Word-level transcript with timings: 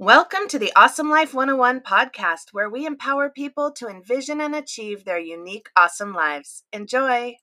Welcome 0.00 0.48
to 0.48 0.58
the 0.58 0.72
Awesome 0.74 1.08
Life 1.08 1.34
101 1.34 1.78
podcast, 1.82 2.50
where 2.50 2.68
we 2.68 2.84
empower 2.84 3.30
people 3.30 3.70
to 3.78 3.86
envision 3.86 4.40
and 4.40 4.52
achieve 4.52 5.04
their 5.04 5.20
unique, 5.20 5.68
awesome 5.76 6.12
lives. 6.12 6.64
Enjoy. 6.72 7.36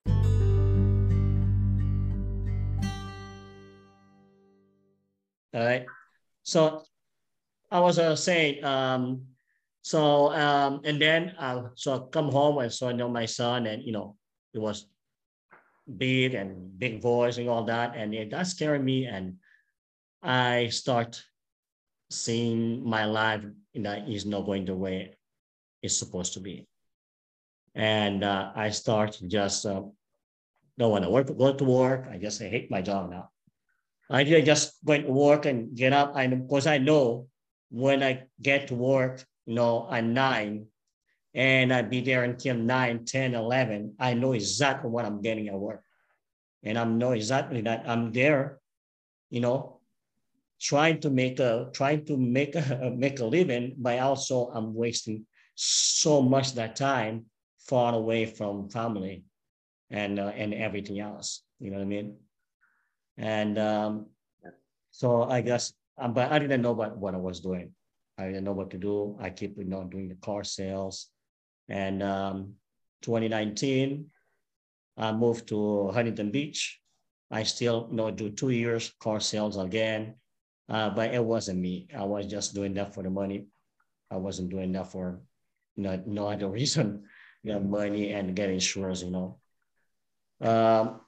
All 5.54 5.64
right. 5.64 5.86
So 6.44 6.84
I 7.72 7.80
was 7.80 7.98
uh, 7.98 8.18
saying, 8.18 8.66
um, 8.66 9.28
so 9.82 10.34
um, 10.34 10.82
and 10.84 11.02
then 11.02 11.34
uh, 11.40 11.70
so 11.76 11.96
I 11.96 12.00
come 12.12 12.30
home 12.30 12.58
and 12.58 12.70
so 12.72 12.90
I 12.90 12.92
know 12.92 13.08
my 13.08 13.28
son, 13.28 13.66
and 13.66 13.82
you 13.82 13.94
know, 13.94 14.18
it 14.54 14.60
was 14.60 14.88
big 15.96 16.34
and 16.34 16.78
big 16.78 17.02
voice 17.02 17.38
and 17.38 17.48
all 17.48 17.64
that, 17.64 17.94
and 17.96 18.14
it 18.14 18.30
does 18.30 18.52
scare 18.52 18.78
me, 18.78 19.06
and 19.06 19.38
I 20.22 20.68
start 20.68 21.24
seeing 22.12 22.84
my 22.84 23.06
life 23.06 23.44
that 23.76 24.10
is 24.10 24.26
not 24.26 24.46
going 24.46 24.66
the 24.66 24.76
way 24.76 25.16
it's 25.82 25.98
supposed 25.98 26.34
to 26.34 26.40
be. 26.40 26.68
And 27.74 28.24
uh, 28.24 28.52
I 28.54 28.70
start 28.70 29.20
just 29.28 29.66
uh, 29.66 29.84
don't 30.78 30.92
want 30.92 31.06
to 31.06 31.10
work, 31.10 31.28
go 31.38 31.54
to 31.54 31.64
work. 31.64 32.08
I 32.12 32.18
just 32.18 32.42
I 32.42 32.50
hate 32.50 32.70
my 32.70 32.82
job 32.82 33.10
now. 33.10 33.30
I 34.10 34.24
just 34.24 34.84
going 34.84 35.04
to 35.04 35.12
work 35.12 35.46
and 35.46 35.76
get 35.76 35.94
up. 35.94 36.14
And 36.18 36.34
of 36.34 36.48
course, 36.48 36.68
I 36.68 36.80
know 36.80 37.28
when 37.70 38.04
I 38.04 38.24
get 38.42 38.68
to 38.68 38.76
work, 38.76 39.24
you 39.46 39.56
know, 39.56 39.88
at 39.90 40.04
nine 40.04 40.68
and 41.34 41.74
I'd 41.74 41.90
be 41.90 42.02
there 42.02 42.26
until 42.26 42.58
9, 42.58 43.06
10, 43.06 43.36
11, 43.36 43.96
I 44.00 44.14
know 44.14 44.34
exactly 44.34 44.90
what 44.90 45.06
I'm 45.06 45.22
getting 45.22 45.48
at 45.48 45.56
work. 45.56 45.82
And 46.64 46.78
I 46.78 46.84
know 46.84 47.14
exactly 47.14 47.62
that 47.62 47.86
I'm 47.88 48.12
there, 48.12 48.60
you 49.30 49.40
know, 49.40 49.81
trying 50.62 51.00
to 51.02 51.10
make 51.10 51.40
a 51.40 51.70
trying 51.74 52.06
to 52.06 52.18
make 52.18 52.56
a 52.56 52.94
make 52.96 53.20
a 53.20 53.26
living, 53.26 53.76
but 53.78 54.00
also 54.00 54.52
I'm 54.54 54.74
wasting 54.74 55.26
so 55.56 56.22
much 56.22 56.54
that 56.54 56.76
time 56.76 57.26
far 57.60 57.94
away 57.94 58.26
from 58.26 58.70
family 58.70 59.24
and 59.90 60.20
uh, 60.20 60.32
and 60.36 60.54
everything 60.54 61.00
else. 61.00 61.44
You 61.60 61.72
know 61.72 61.78
what 61.78 61.84
I 61.84 61.88
mean? 61.88 62.18
And 63.18 63.58
um, 63.60 64.06
so 64.92 65.24
I 65.24 65.42
guess, 65.42 65.74
um, 65.98 66.14
but 66.14 66.32
I 66.32 66.40
didn't 66.40 66.62
know 66.62 66.72
what, 66.72 66.98
what 66.98 67.14
I 67.14 67.18
was 67.18 67.40
doing. 67.40 67.72
I 68.18 68.28
didn't 68.28 68.44
know 68.44 68.54
what 68.54 68.72
to 68.72 68.78
do. 68.78 69.18
I 69.20 69.30
keep 69.30 69.58
you 69.58 69.66
know 69.66 69.84
doing 69.84 70.10
the 70.10 70.16
car 70.16 70.44
sales. 70.44 71.08
And 71.70 72.04
um, 72.04 72.56
2019, 73.02 74.08
I 74.98 75.12
moved 75.12 75.48
to 75.50 75.90
Huntington 75.92 76.32
Beach. 76.32 76.80
I 77.32 77.44
still 77.44 77.88
you 77.90 77.98
know 77.98 78.12
do 78.12 78.30
two 78.30 78.50
years 78.50 78.94
car 79.00 79.20
sales 79.20 79.58
again. 79.58 80.16
Uh, 80.72 80.90
but 80.90 81.14
it 81.14 81.24
wasn't 81.24 81.60
me. 81.60 81.90
I 81.94 82.06
was 82.06 82.26
just 82.28 82.56
doing 82.56 82.74
that 82.76 82.94
for 82.94 83.04
the 83.04 83.10
money. 83.10 83.48
I 84.10 84.16
wasn't 84.16 84.50
doing 84.50 84.72
that 84.72 84.90
for 84.90 85.20
know, 85.76 86.02
no 86.06 86.28
other 86.28 86.48
reason, 86.60 87.04
know, 87.44 87.60
money 87.60 88.14
and 88.14 88.36
get 88.36 88.50
insurance, 88.50 89.04
you 89.04 89.12
know. 89.12 89.40
Um, 90.40 91.02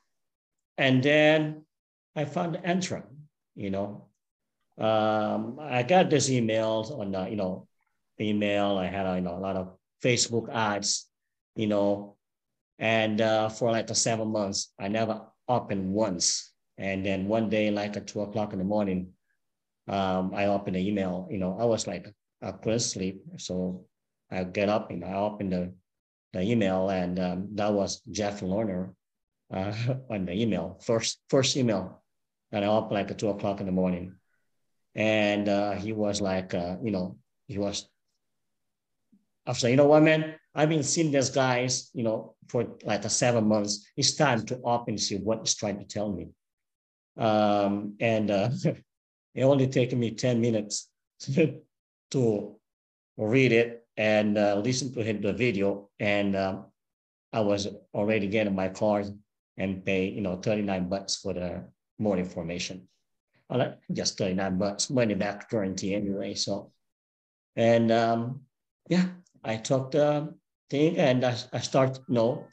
and 0.77 1.01
then 1.01 1.63
I 2.15 2.25
found 2.25 2.59
Entre, 2.65 3.03
you 3.55 3.69
know. 3.69 4.07
Um, 4.77 5.59
I 5.61 5.83
got 5.83 6.09
this 6.09 6.29
emails 6.29 6.91
on 6.91 7.11
the, 7.11 7.29
you 7.29 7.35
know, 7.37 7.67
email. 8.19 8.77
I 8.77 8.87
had, 8.87 9.15
you 9.15 9.21
know, 9.21 9.37
a 9.37 9.39
lot 9.39 9.55
of 9.55 9.77
Facebook 10.03 10.53
ads, 10.53 11.07
you 11.55 11.67
know, 11.67 12.17
and 12.79 13.21
uh, 13.21 13.49
for 13.49 13.71
like 13.71 13.87
the 13.87 13.95
seven 13.95 14.29
months, 14.29 14.73
I 14.77 14.89
never 14.89 15.21
opened 15.47 15.93
once. 15.93 16.51
And 16.77 17.05
then 17.05 17.27
one 17.27 17.49
day, 17.49 17.71
like 17.71 17.95
at 17.95 18.07
two 18.07 18.21
o'clock 18.21 18.51
in 18.51 18.59
the 18.59 18.65
morning, 18.65 19.13
um, 19.87 20.33
I 20.33 20.47
opened 20.47 20.75
the 20.75 20.87
email. 20.87 21.27
You 21.29 21.37
know, 21.37 21.57
I 21.59 21.65
was 21.65 21.87
like, 21.87 22.07
I 22.41 22.51
couldn't 22.51 22.79
sleep, 22.79 23.21
so 23.37 23.85
I 24.31 24.43
get 24.43 24.69
up 24.69 24.91
and 24.91 25.03
I 25.03 25.13
opened 25.13 25.53
the 25.53 25.73
the 26.33 26.41
email, 26.41 26.89
and 26.89 27.19
um, 27.19 27.47
that 27.53 27.71
was 27.71 28.01
Jeff 28.09 28.41
Lerner 28.41 28.93
uh, 29.53 29.73
on 30.09 30.25
the 30.25 30.33
email 30.33 30.79
first 30.83 31.19
first 31.29 31.55
email, 31.57 32.03
and 32.51 32.65
I 32.65 32.67
opened 32.67 32.93
like 32.93 33.11
at 33.11 33.19
two 33.19 33.29
o'clock 33.29 33.59
in 33.59 33.65
the 33.65 33.71
morning, 33.71 34.15
and 34.95 35.47
uh, 35.47 35.73
he 35.73 35.93
was 35.93 36.21
like, 36.21 36.53
uh, 36.53 36.77
you 36.83 36.91
know, 36.91 37.17
he 37.47 37.57
was. 37.57 37.87
I 39.45 39.51
was 39.51 39.61
like, 39.61 39.71
you 39.71 39.77
know 39.77 39.87
what, 39.87 40.03
man? 40.03 40.35
I've 40.55 40.69
been 40.69 40.83
seeing 40.83 41.11
these 41.11 41.29
guys, 41.29 41.89
you 41.93 42.03
know, 42.03 42.35
for 42.47 42.65
like 42.83 43.03
seven 43.09 43.45
months. 43.45 43.85
It's 43.97 44.15
time 44.15 44.45
to 44.45 44.61
open 44.63 44.93
and 44.93 45.01
see 45.01 45.17
what 45.17 45.39
he's 45.39 45.55
trying 45.55 45.79
to 45.79 45.85
tell 45.85 46.11
me. 46.11 46.29
Um, 47.17 47.95
and 47.99 48.31
uh, 48.31 48.49
It 49.33 49.43
only 49.43 49.67
taken 49.67 49.99
me 49.99 50.11
10 50.11 50.39
minutes 50.39 50.89
to 52.11 52.55
read 53.17 53.51
it 53.51 53.85
and 53.97 54.37
uh, 54.37 54.55
listen 54.63 54.93
to 54.93 55.03
the 55.03 55.33
video. 55.33 55.89
And 55.99 56.35
um, 56.35 56.65
I 57.31 57.41
was 57.41 57.67
already 57.93 58.27
getting 58.27 58.55
my 58.55 58.69
car 58.69 59.03
and 59.57 59.85
pay, 59.85 60.09
you 60.09 60.21
know, 60.21 60.37
39 60.37 60.89
bucks 60.89 61.17
for 61.17 61.33
the 61.33 61.65
more 61.99 62.17
information. 62.17 62.87
Just 63.91 64.17
39 64.17 64.57
bucks, 64.57 64.89
money 64.89 65.13
back 65.13 65.49
guarantee 65.49 65.93
anyway. 65.93 66.33
So, 66.33 66.71
and 67.55 67.91
um, 67.91 68.41
yeah, 68.89 69.05
I 69.43 69.57
took 69.57 69.91
the 69.91 70.33
thing 70.69 70.97
and 70.97 71.23
I, 71.23 71.37
I 71.51 71.59
start, 71.59 71.99
you 72.07 72.15
know, 72.15 72.47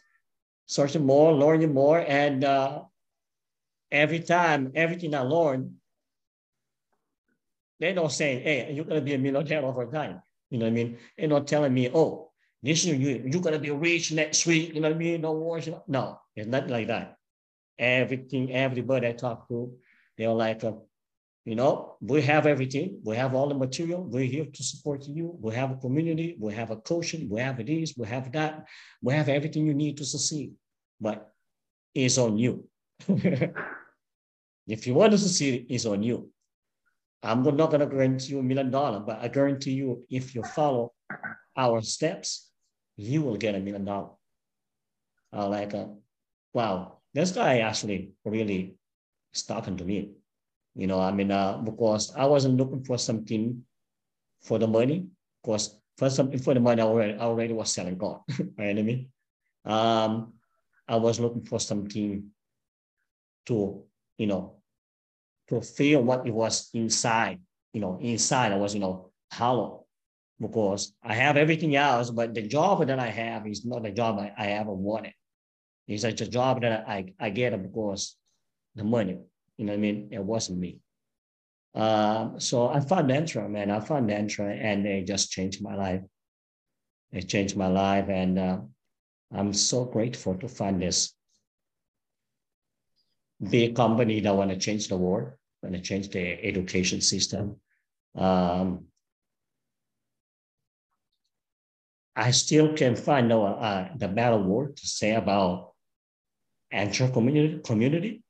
searching 0.66 1.06
more, 1.06 1.32
learning 1.32 1.72
more. 1.72 2.00
And 2.00 2.44
uh, 2.44 2.82
every 3.90 4.20
time, 4.20 4.72
everything 4.74 5.14
I 5.14 5.20
learned, 5.20 5.79
they're 7.80 7.94
not 7.94 8.12
saying, 8.12 8.42
hey, 8.42 8.72
you're 8.72 8.84
gonna 8.84 9.00
be 9.00 9.14
a 9.14 9.18
millionaire 9.18 9.64
over 9.64 9.86
time. 9.86 10.22
You 10.50 10.58
know 10.58 10.66
what 10.66 10.72
I 10.72 10.74
mean? 10.74 10.98
They're 11.16 11.28
not 11.28 11.46
telling 11.46 11.72
me, 11.72 11.90
oh, 11.92 12.30
this 12.62 12.84
is 12.84 12.98
you, 12.98 13.22
you're 13.26 13.42
gonna 13.42 13.58
be 13.58 13.70
rich 13.70 14.12
next 14.12 14.46
week, 14.46 14.74
you 14.74 14.80
know 14.80 14.88
what 14.88 14.96
I 14.96 14.98
mean? 14.98 15.22
No. 15.22 15.58
No, 15.88 16.20
it's 16.36 16.46
not 16.46 16.68
like 16.68 16.88
that. 16.88 17.16
Everything, 17.78 18.52
everybody 18.52 19.08
I 19.08 19.12
talk 19.12 19.48
to, 19.48 19.72
they're 20.18 20.28
like, 20.28 20.62
uh, 20.62 20.72
you 21.46 21.54
know, 21.54 21.96
we 22.02 22.20
have 22.22 22.46
everything. 22.46 23.00
We 23.02 23.16
have 23.16 23.34
all 23.34 23.48
the 23.48 23.54
material. 23.54 24.04
We're 24.04 24.26
here 24.26 24.44
to 24.44 24.62
support 24.62 25.06
you. 25.08 25.34
We 25.40 25.54
have 25.54 25.70
a 25.70 25.76
community. 25.76 26.36
We 26.38 26.52
have 26.52 26.70
a 26.70 26.76
coaching. 26.76 27.28
We 27.30 27.40
have 27.40 27.64
this. 27.64 27.94
We 27.96 28.06
have 28.06 28.30
that. 28.32 28.66
We 29.02 29.14
have 29.14 29.30
everything 29.30 29.66
you 29.66 29.72
need 29.72 29.96
to 29.96 30.04
succeed. 30.04 30.52
But 31.00 31.32
it's 31.94 32.18
on 32.18 32.36
you. 32.36 32.68
if 33.08 34.86
you 34.86 34.92
want 34.94 35.12
to 35.12 35.18
succeed, 35.18 35.66
it's 35.70 35.86
on 35.86 36.02
you. 36.02 36.30
I'm 37.22 37.42
not 37.42 37.70
going 37.70 37.80
to 37.80 37.86
guarantee 37.86 38.32
you 38.32 38.38
a 38.38 38.42
million 38.42 38.70
dollars, 38.70 39.02
but 39.06 39.18
I 39.20 39.28
guarantee 39.28 39.72
you, 39.72 40.04
if 40.08 40.34
you 40.34 40.42
follow 40.42 40.92
our 41.56 41.82
steps, 41.82 42.50
you 42.96 43.22
will 43.22 43.36
get 43.36 43.54
a 43.54 43.60
million 43.60 43.84
dollars. 43.84 44.16
Uh, 45.32 45.48
like, 45.48 45.74
uh, 45.74 45.86
wow, 46.52 46.98
this 47.12 47.32
guy 47.32 47.58
actually 47.58 48.12
really 48.24 48.76
talking 49.46 49.76
to 49.76 49.84
me. 49.84 50.12
You 50.74 50.86
know, 50.86 51.00
I 51.00 51.12
mean, 51.12 51.30
uh, 51.30 51.58
because 51.58 52.14
I 52.16 52.26
wasn't 52.26 52.56
looking 52.56 52.84
for 52.84 52.96
something 52.96 53.62
for 54.42 54.58
the 54.58 54.66
money, 54.66 55.06
because 55.42 55.78
for 55.98 56.08
something 56.08 56.38
for 56.38 56.54
the 56.54 56.60
money, 56.60 56.80
I 56.80 56.86
already, 56.86 57.14
I 57.14 57.22
already 57.22 57.52
was 57.52 57.72
selling 57.72 57.98
God. 57.98 58.20
right? 58.58 58.78
I 58.78 58.82
mean, 58.82 59.08
um, 59.64 60.32
I 60.88 60.96
was 60.96 61.20
looking 61.20 61.44
for 61.44 61.60
something 61.60 62.30
to, 63.46 63.84
you 64.16 64.26
know, 64.26 64.59
to 65.50 65.60
feel 65.60 66.02
what 66.02 66.26
it 66.26 66.32
was 66.32 66.70
inside. 66.72 67.40
You 67.72 67.80
know, 67.80 67.98
inside 68.00 68.52
I 68.52 68.56
was, 68.56 68.74
you 68.74 68.80
know, 68.80 69.10
hollow 69.30 69.84
because 70.40 70.94
I 71.02 71.14
have 71.14 71.36
everything 71.36 71.76
else, 71.76 72.10
but 72.10 72.34
the 72.34 72.42
job 72.42 72.86
that 72.86 72.98
I 72.98 73.08
have 73.08 73.46
is 73.46 73.64
not 73.64 73.82
the 73.82 73.90
job 73.90 74.18
I, 74.18 74.32
I 74.36 74.46
ever 74.52 74.72
wanted. 74.72 75.12
It's 75.86 76.04
like 76.04 76.20
a 76.20 76.26
job 76.26 76.62
that 76.62 76.88
I, 76.88 77.12
I 77.20 77.30
get 77.30 77.60
because 77.62 78.16
the 78.74 78.84
money, 78.84 79.18
you 79.56 79.64
know 79.66 79.72
what 79.72 79.78
I 79.78 79.80
mean? 79.80 80.08
It 80.12 80.22
wasn't 80.22 80.60
me. 80.60 80.80
Uh, 81.74 82.38
so 82.38 82.68
I 82.68 82.80
found 82.80 83.10
Entre, 83.12 83.48
man. 83.48 83.70
I 83.70 83.80
found 83.80 84.10
Entre 84.10 84.50
and 84.50 84.86
it 84.86 85.06
just 85.06 85.30
changed 85.30 85.62
my 85.62 85.74
life. 85.74 86.02
It 87.12 87.28
changed 87.28 87.56
my 87.56 87.66
life. 87.66 88.08
And 88.08 88.38
uh, 88.38 88.58
I'm 89.32 89.52
so 89.52 89.84
grateful 89.84 90.36
to 90.36 90.48
find 90.48 90.80
this 90.80 91.12
big 93.40 93.74
company 93.74 94.20
that 94.20 94.34
want 94.34 94.50
to 94.50 94.56
change 94.56 94.88
the 94.88 94.96
world 94.96 95.32
going 95.62 95.74
to 95.74 95.80
change 95.80 96.08
the 96.10 96.42
education 96.44 97.00
system. 97.00 97.56
Um, 98.14 98.86
I 102.16 102.30
still 102.32 102.74
can 102.74 102.96
find 102.96 103.28
no 103.28 103.46
uh, 103.46 103.88
the 103.96 104.08
better 104.08 104.36
word 104.36 104.76
to 104.76 104.86
say 104.86 105.14
about 105.14 105.72
Entre 106.72 107.08
community 107.08 107.60
community 107.64 108.22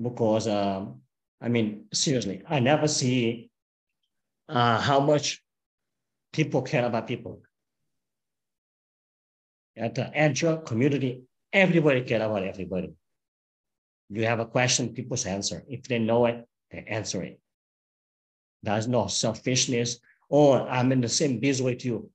because 0.00 0.46
um, 0.48 1.00
I 1.40 1.48
mean 1.48 1.86
seriously, 1.92 2.42
I 2.48 2.60
never 2.60 2.88
see 2.88 3.50
uh, 4.48 4.80
how 4.80 5.00
much 5.00 5.42
people 6.32 6.62
care 6.62 6.84
about 6.84 7.06
people. 7.06 7.42
At 9.76 9.94
the 9.94 10.12
Entre 10.14 10.58
community, 10.58 11.22
everybody 11.52 12.02
care 12.02 12.22
about 12.22 12.42
everybody 12.42 12.92
you 14.12 14.24
have 14.26 14.40
a 14.40 14.46
question, 14.46 14.92
people's 14.92 15.26
answer. 15.26 15.64
If 15.68 15.84
they 15.84 15.98
know 15.98 16.26
it, 16.26 16.46
they 16.70 16.84
answer 16.86 17.22
it. 17.22 17.40
There's 18.62 18.86
no 18.86 19.06
selfishness. 19.06 19.98
Oh, 20.30 20.54
I'm 20.66 20.92
in 20.92 21.00
the 21.00 21.08
same 21.08 21.40
business 21.40 21.64
with 21.64 21.84
you. 21.84 22.10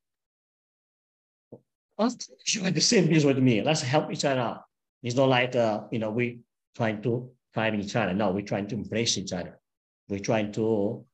You're 1.99 2.67
in 2.67 2.73
the 2.73 2.81
same 2.81 3.07
business 3.07 3.25
with 3.25 3.39
me. 3.39 3.61
Let's 3.61 3.81
help 3.81 4.11
each 4.11 4.25
other 4.25 4.39
out. 4.39 4.63
It's 5.01 5.15
not 5.15 5.29
like 5.29 5.55
uh, 5.55 5.83
you 5.91 5.99
know 5.99 6.11
we 6.11 6.39
trying 6.75 7.01
to 7.03 7.31
fight 7.53 7.73
each 7.75 7.95
other. 7.95 8.13
No, 8.13 8.31
we're 8.31 8.45
trying 8.45 8.67
to 8.67 8.75
embrace 8.75 9.17
each 9.17 9.33
other. 9.33 9.59
We're 10.07 10.19
trying 10.19 10.51
to 10.53 11.05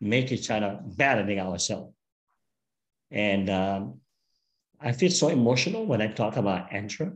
make 0.00 0.32
each 0.32 0.50
other 0.50 0.80
better 0.82 1.24
than 1.24 1.38
ourselves. 1.38 1.94
And 3.10 3.48
um, 3.48 4.00
I 4.80 4.92
feel 4.92 5.10
so 5.10 5.28
emotional 5.28 5.86
when 5.86 6.02
I 6.02 6.08
talk 6.08 6.36
about 6.36 6.72
Entre 6.72 7.12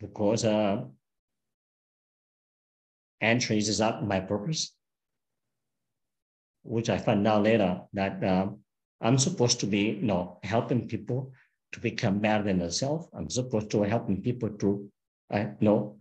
because 0.00 0.44
uh, 0.44 0.84
Entre 3.22 3.56
is 3.56 3.78
not 3.78 4.06
my 4.06 4.20
purpose, 4.20 4.74
which 6.64 6.90
I 6.90 6.98
found 6.98 7.26
out 7.26 7.44
later 7.44 7.82
that 7.92 8.22
um, 8.24 8.58
I'm 9.00 9.18
supposed 9.18 9.60
to 9.60 9.66
be, 9.66 9.90
you 9.90 10.06
know, 10.06 10.38
helping 10.42 10.88
people 10.88 11.32
to 11.72 11.80
become 11.80 12.18
better 12.18 12.44
than 12.44 12.58
themselves. 12.58 13.08
I'm 13.14 13.30
supposed 13.30 13.70
to 13.70 13.82
helping 13.82 14.22
people 14.22 14.50
to, 14.50 14.90
uh, 15.32 15.38
you 15.38 15.64
know, 15.68 15.96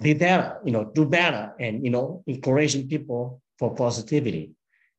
be 0.00 0.14
better, 0.14 0.58
you 0.64 0.72
know, 0.72 0.84
do 0.84 1.04
better 1.04 1.52
and, 1.60 1.84
you 1.84 1.90
know, 1.90 2.22
encouraging 2.26 2.88
people 2.88 3.42
for 3.58 3.74
positivity. 3.74 4.52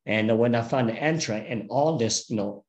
And 0.06 0.38
when 0.38 0.54
I 0.54 0.62
found 0.62 0.88
the 0.88 1.02
Entre 1.02 1.36
and 1.36 1.66
all 1.70 1.96
this, 1.96 2.30
you 2.30 2.36
know, 2.36 2.64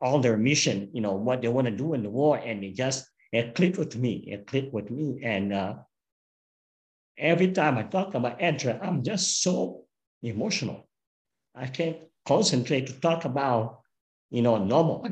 all 0.00 0.20
their 0.20 0.36
mission, 0.36 0.90
you 0.92 1.00
know, 1.00 1.14
what 1.14 1.40
they 1.40 1.48
want 1.48 1.66
to 1.66 1.70
do 1.70 1.94
in 1.94 2.02
the 2.02 2.10
world, 2.10 2.40
and 2.44 2.62
they 2.62 2.70
just 2.70 3.06
it 3.34 3.54
clicked 3.54 3.78
with 3.78 3.96
me. 3.96 4.24
It 4.28 4.46
clicked 4.46 4.72
with 4.72 4.90
me, 4.90 5.20
and 5.24 5.52
uh, 5.52 5.74
every 7.18 7.50
time 7.50 7.76
I 7.78 7.82
talk 7.82 8.14
about 8.14 8.40
Entre, 8.40 8.78
I'm 8.80 9.02
just 9.02 9.42
so 9.42 9.84
emotional. 10.22 10.88
I 11.54 11.66
can't 11.66 11.96
concentrate 12.24 12.86
to 12.86 13.00
talk 13.00 13.24
about, 13.24 13.80
you 14.30 14.42
know, 14.42 14.58
normal, 14.58 15.06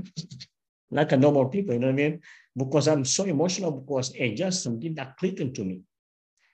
like 0.91 1.11
a 1.11 1.17
normal 1.17 1.49
people. 1.49 1.75
You 1.75 1.81
know 1.81 1.89
what 1.89 1.95
I 1.95 1.97
mean? 1.97 2.21
Because 2.57 2.87
I'm 2.87 3.05
so 3.05 3.25
emotional 3.25 3.73
because 3.73 4.15
it 4.15 4.37
just 4.37 4.63
something 4.63 4.95
that 4.95 5.17
clicked 5.17 5.41
into 5.41 5.65
me, 5.65 5.83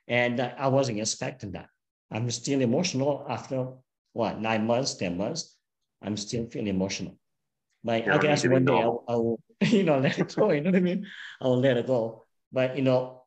and 0.06 0.40
uh, 0.40 0.54
I 0.56 0.68
wasn't 0.68 1.00
expecting 1.00 1.52
that. 1.52 1.68
I'm 2.10 2.30
still 2.30 2.62
emotional 2.62 3.26
after 3.28 3.68
what 4.14 4.40
nine 4.40 4.66
months, 4.66 4.94
ten 4.94 5.18
months. 5.18 5.56
I'm 6.00 6.16
still 6.16 6.46
feeling 6.46 6.68
emotional. 6.68 7.18
But 7.84 8.06
yeah, 8.06 8.14
I 8.14 8.18
guess 8.18 8.46
one 8.46 8.64
day 8.64 8.80
I'll, 8.80 9.04
I'll, 9.08 9.40
you 9.66 9.82
know, 9.82 9.98
let 9.98 10.18
it 10.18 10.34
go. 10.34 10.50
You 10.52 10.60
know 10.60 10.70
what 10.70 10.76
I 10.76 10.80
mean? 10.80 11.06
I'll 11.40 11.58
let 11.58 11.76
it 11.76 11.86
go. 11.86 12.24
But 12.52 12.76
you 12.76 12.82
know, 12.82 13.22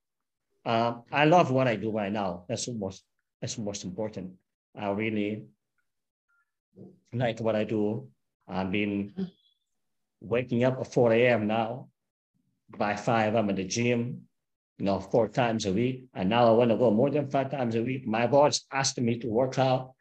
um, 0.66 1.04
I 1.12 1.26
love 1.26 1.52
what 1.52 1.68
I 1.68 1.76
do 1.76 1.92
right 1.92 2.12
now. 2.12 2.46
That's 2.48 2.68
most. 2.68 3.04
That's 3.42 3.58
most 3.58 3.84
important. 3.84 4.34
I 4.78 4.90
really 4.92 5.46
like 7.12 7.40
what 7.40 7.56
I 7.56 7.64
do. 7.64 8.08
I've 8.48 8.72
been 8.72 9.14
waking 10.22 10.64
up 10.64 10.80
at 10.80 10.94
4 10.94 11.14
a.m. 11.14 11.48
now. 11.48 11.90
By 12.70 12.96
five, 12.96 13.36
I'm 13.36 13.50
in 13.50 13.56
the 13.56 13.66
gym 13.66 14.28
you 14.82 14.86
know, 14.86 15.00
four 15.00 15.28
times 15.28 15.68
a 15.68 15.72
week. 15.72 16.06
And 16.16 16.28
now 16.28 16.48
I 16.48 16.52
want 16.58 16.72
to 16.72 16.76
go 16.76 16.90
more 16.90 17.12
than 17.12 17.30
five 17.30 17.52
times 17.52 17.76
a 17.76 17.84
week. 17.84 18.08
My 18.08 18.26
boss 18.26 18.66
asked 18.74 19.00
me 19.00 19.20
to 19.20 19.28
work 19.28 19.60
out. 19.60 19.92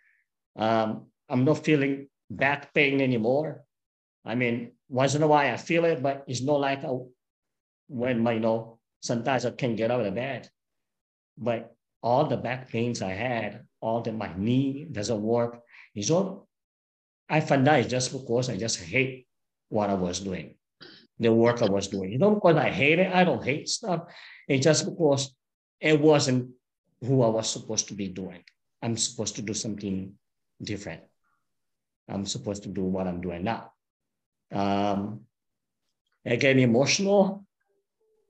Um, 0.56 1.08
I'm 1.28 1.44
not 1.44 1.62
feeling 1.62 2.08
back 2.30 2.72
pain 2.72 3.02
anymore. 3.02 3.62
I 4.24 4.36
mean, 4.36 4.72
once 4.90 5.14
in 5.14 5.22
a 5.22 5.26
while 5.26 5.54
I 5.54 5.56
feel 5.56 5.84
it, 5.84 6.02
but 6.02 6.24
it's 6.26 6.42
not 6.42 6.60
like 6.60 6.82
a, 6.82 6.98
when 7.88 8.20
my, 8.22 8.32
you 8.32 8.40
know, 8.40 8.78
sometimes 9.00 9.46
I 9.46 9.52
can't 9.52 9.76
get 9.76 9.90
out 9.90 10.04
of 10.04 10.14
bed. 10.14 10.50
But 11.38 11.74
all 12.02 12.26
the 12.26 12.36
back 12.36 12.68
pains 12.68 13.00
I 13.00 13.12
had, 13.12 13.62
all 13.80 14.02
that 14.02 14.14
my 14.14 14.30
knee 14.36 14.86
doesn't 14.90 15.22
work, 15.22 15.62
is 15.94 16.10
all 16.10 16.48
I 17.28 17.40
find 17.40 17.66
that 17.66 17.80
is 17.80 17.86
just 17.86 18.12
because 18.12 18.50
I 18.50 18.56
just 18.56 18.80
hate 18.80 19.28
what 19.68 19.88
I 19.88 19.94
was 19.94 20.18
doing, 20.18 20.56
the 21.20 21.32
work 21.32 21.62
I 21.62 21.70
was 21.70 21.86
doing. 21.86 22.10
You 22.10 22.18
know, 22.18 22.34
because 22.34 22.56
I 22.56 22.70
hate 22.70 22.98
it, 22.98 23.14
I 23.14 23.22
don't 23.22 23.44
hate 23.44 23.68
stuff. 23.68 24.12
It's 24.48 24.64
just 24.64 24.84
because 24.84 25.34
it 25.80 26.00
wasn't 26.00 26.50
who 27.00 27.22
I 27.22 27.28
was 27.28 27.48
supposed 27.48 27.88
to 27.88 27.94
be 27.94 28.08
doing. 28.08 28.42
I'm 28.82 28.96
supposed 28.96 29.36
to 29.36 29.42
do 29.42 29.54
something 29.54 30.14
different. 30.60 31.02
I'm 32.08 32.26
supposed 32.26 32.64
to 32.64 32.68
do 32.68 32.82
what 32.82 33.06
I'm 33.06 33.20
doing 33.20 33.44
now. 33.44 33.72
Um, 34.52 35.20
get 36.24 36.58
emotional 36.58 37.44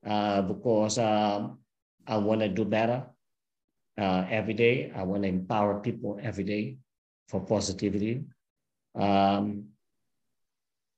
uh, 0.07 0.43
because 0.43 0.99
um, 0.99 1.59
I 2.07 2.17
want 2.17 2.41
to 2.41 2.49
do 2.49 2.65
better 2.65 3.07
uh, 3.99 4.25
every 4.31 4.55
day. 4.55 4.93
I 4.95 5.03
want 5.03 5.23
to 5.23 5.29
empower 5.29 5.81
people 5.81 6.19
every 6.23 6.45
day 6.45 6.79
for 7.29 7.41
positivity. 7.41 8.25
Um, 8.95 9.69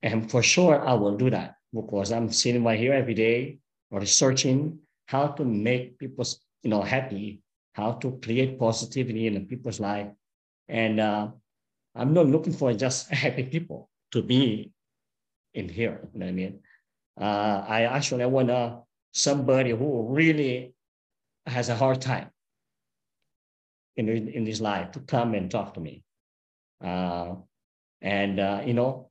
and 0.03 0.31
for 0.31 0.43
sure, 0.43 0.87
I 0.87 0.95
will 0.95 1.17
do 1.17 1.31
that 1.31 1.57
because 1.73 2.13
I'm 2.13 2.31
sitting 2.31 2.65
right 2.65 2.79
here 2.79 2.93
every 2.93 3.15
day 3.15 3.59
researching 3.91 4.79
how 5.07 5.29
to 5.29 5.45
make 5.45 5.99
people 5.99 6.25
you 6.63 6.71
know 6.71 6.83
happy, 6.83 7.43
how 7.75 7.93
to 7.93 8.19
create 8.23 8.59
positivity 8.59 9.27
in 9.27 9.47
people's 9.47 9.81
life. 9.81 10.09
And 10.69 11.01
uh, 11.01 11.29
I'm 11.95 12.15
not 12.15 12.27
looking 12.27 12.53
for 12.53 12.73
just 12.73 13.09
happy 13.13 13.45
people 13.45 13.91
to 14.13 14.23
be 14.23 14.73
in 15.55 15.69
here. 15.69 16.09
You 16.13 16.21
know 16.21 16.27
what 16.27 16.31
I 16.31 16.35
mean? 16.35 16.61
Uh, 17.21 17.65
I 17.69 17.83
actually 17.83 18.25
want 18.27 18.51
uh, 18.51 18.77
somebody 19.13 19.71
who 19.71 20.07
really 20.09 20.75
has 21.47 21.69
a 21.69 21.77
hard 21.77 22.01
time 22.01 22.31
in, 23.97 24.09
in 24.09 24.47
his 24.47 24.61
life 24.61 24.93
to 24.93 25.01
come 25.01 25.35
and 25.35 25.51
talk 25.51 25.75
to 25.75 25.81
me. 25.81 26.03
Uh, 26.83 27.35
and, 28.01 28.41
uh, 28.41 28.63
you 28.65 28.75
know, 28.75 29.11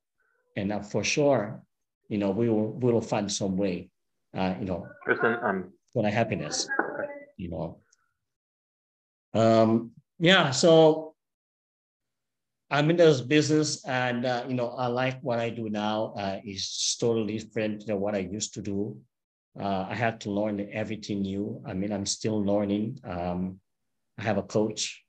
and 0.56 0.72
uh, 0.72 0.80
for 0.80 1.04
sure, 1.04 1.62
you 2.08 2.18
know, 2.18 2.30
we 2.30 2.48
will, 2.48 2.72
we 2.72 2.92
will 2.92 3.00
find 3.00 3.30
some 3.30 3.56
way, 3.56 3.88
uh, 4.36 4.54
you 4.58 4.66
know, 4.66 4.86
Kristen, 5.04 5.36
um, 5.42 5.72
for 5.92 6.02
the 6.02 6.10
happiness, 6.10 6.68
you 7.36 7.48
know. 7.48 7.78
Um, 9.34 9.92
yeah, 10.18 10.50
so 10.50 11.11
I'm 12.72 12.88
in 12.88 12.96
this 12.96 13.20
business 13.20 13.84
and, 13.84 14.24
uh, 14.24 14.44
you 14.48 14.54
know, 14.54 14.68
I 14.68 14.86
like 14.86 15.20
what 15.20 15.38
I 15.38 15.50
do 15.50 15.68
now. 15.68 16.14
Uh, 16.16 16.40
is 16.42 16.96
totally 16.98 17.38
different 17.38 17.86
than 17.86 18.00
what 18.00 18.14
I 18.14 18.20
used 18.20 18.54
to 18.54 18.62
do. 18.62 18.96
Uh, 19.60 19.84
I 19.90 19.94
had 19.94 20.22
to 20.22 20.30
learn 20.30 20.66
everything 20.72 21.20
new. 21.20 21.62
I 21.66 21.74
mean, 21.74 21.92
I'm 21.92 22.06
still 22.06 22.42
learning. 22.42 22.98
Um, 23.04 23.60
I 24.18 24.22
have 24.22 24.38
a 24.38 24.42
coach. 24.42 25.04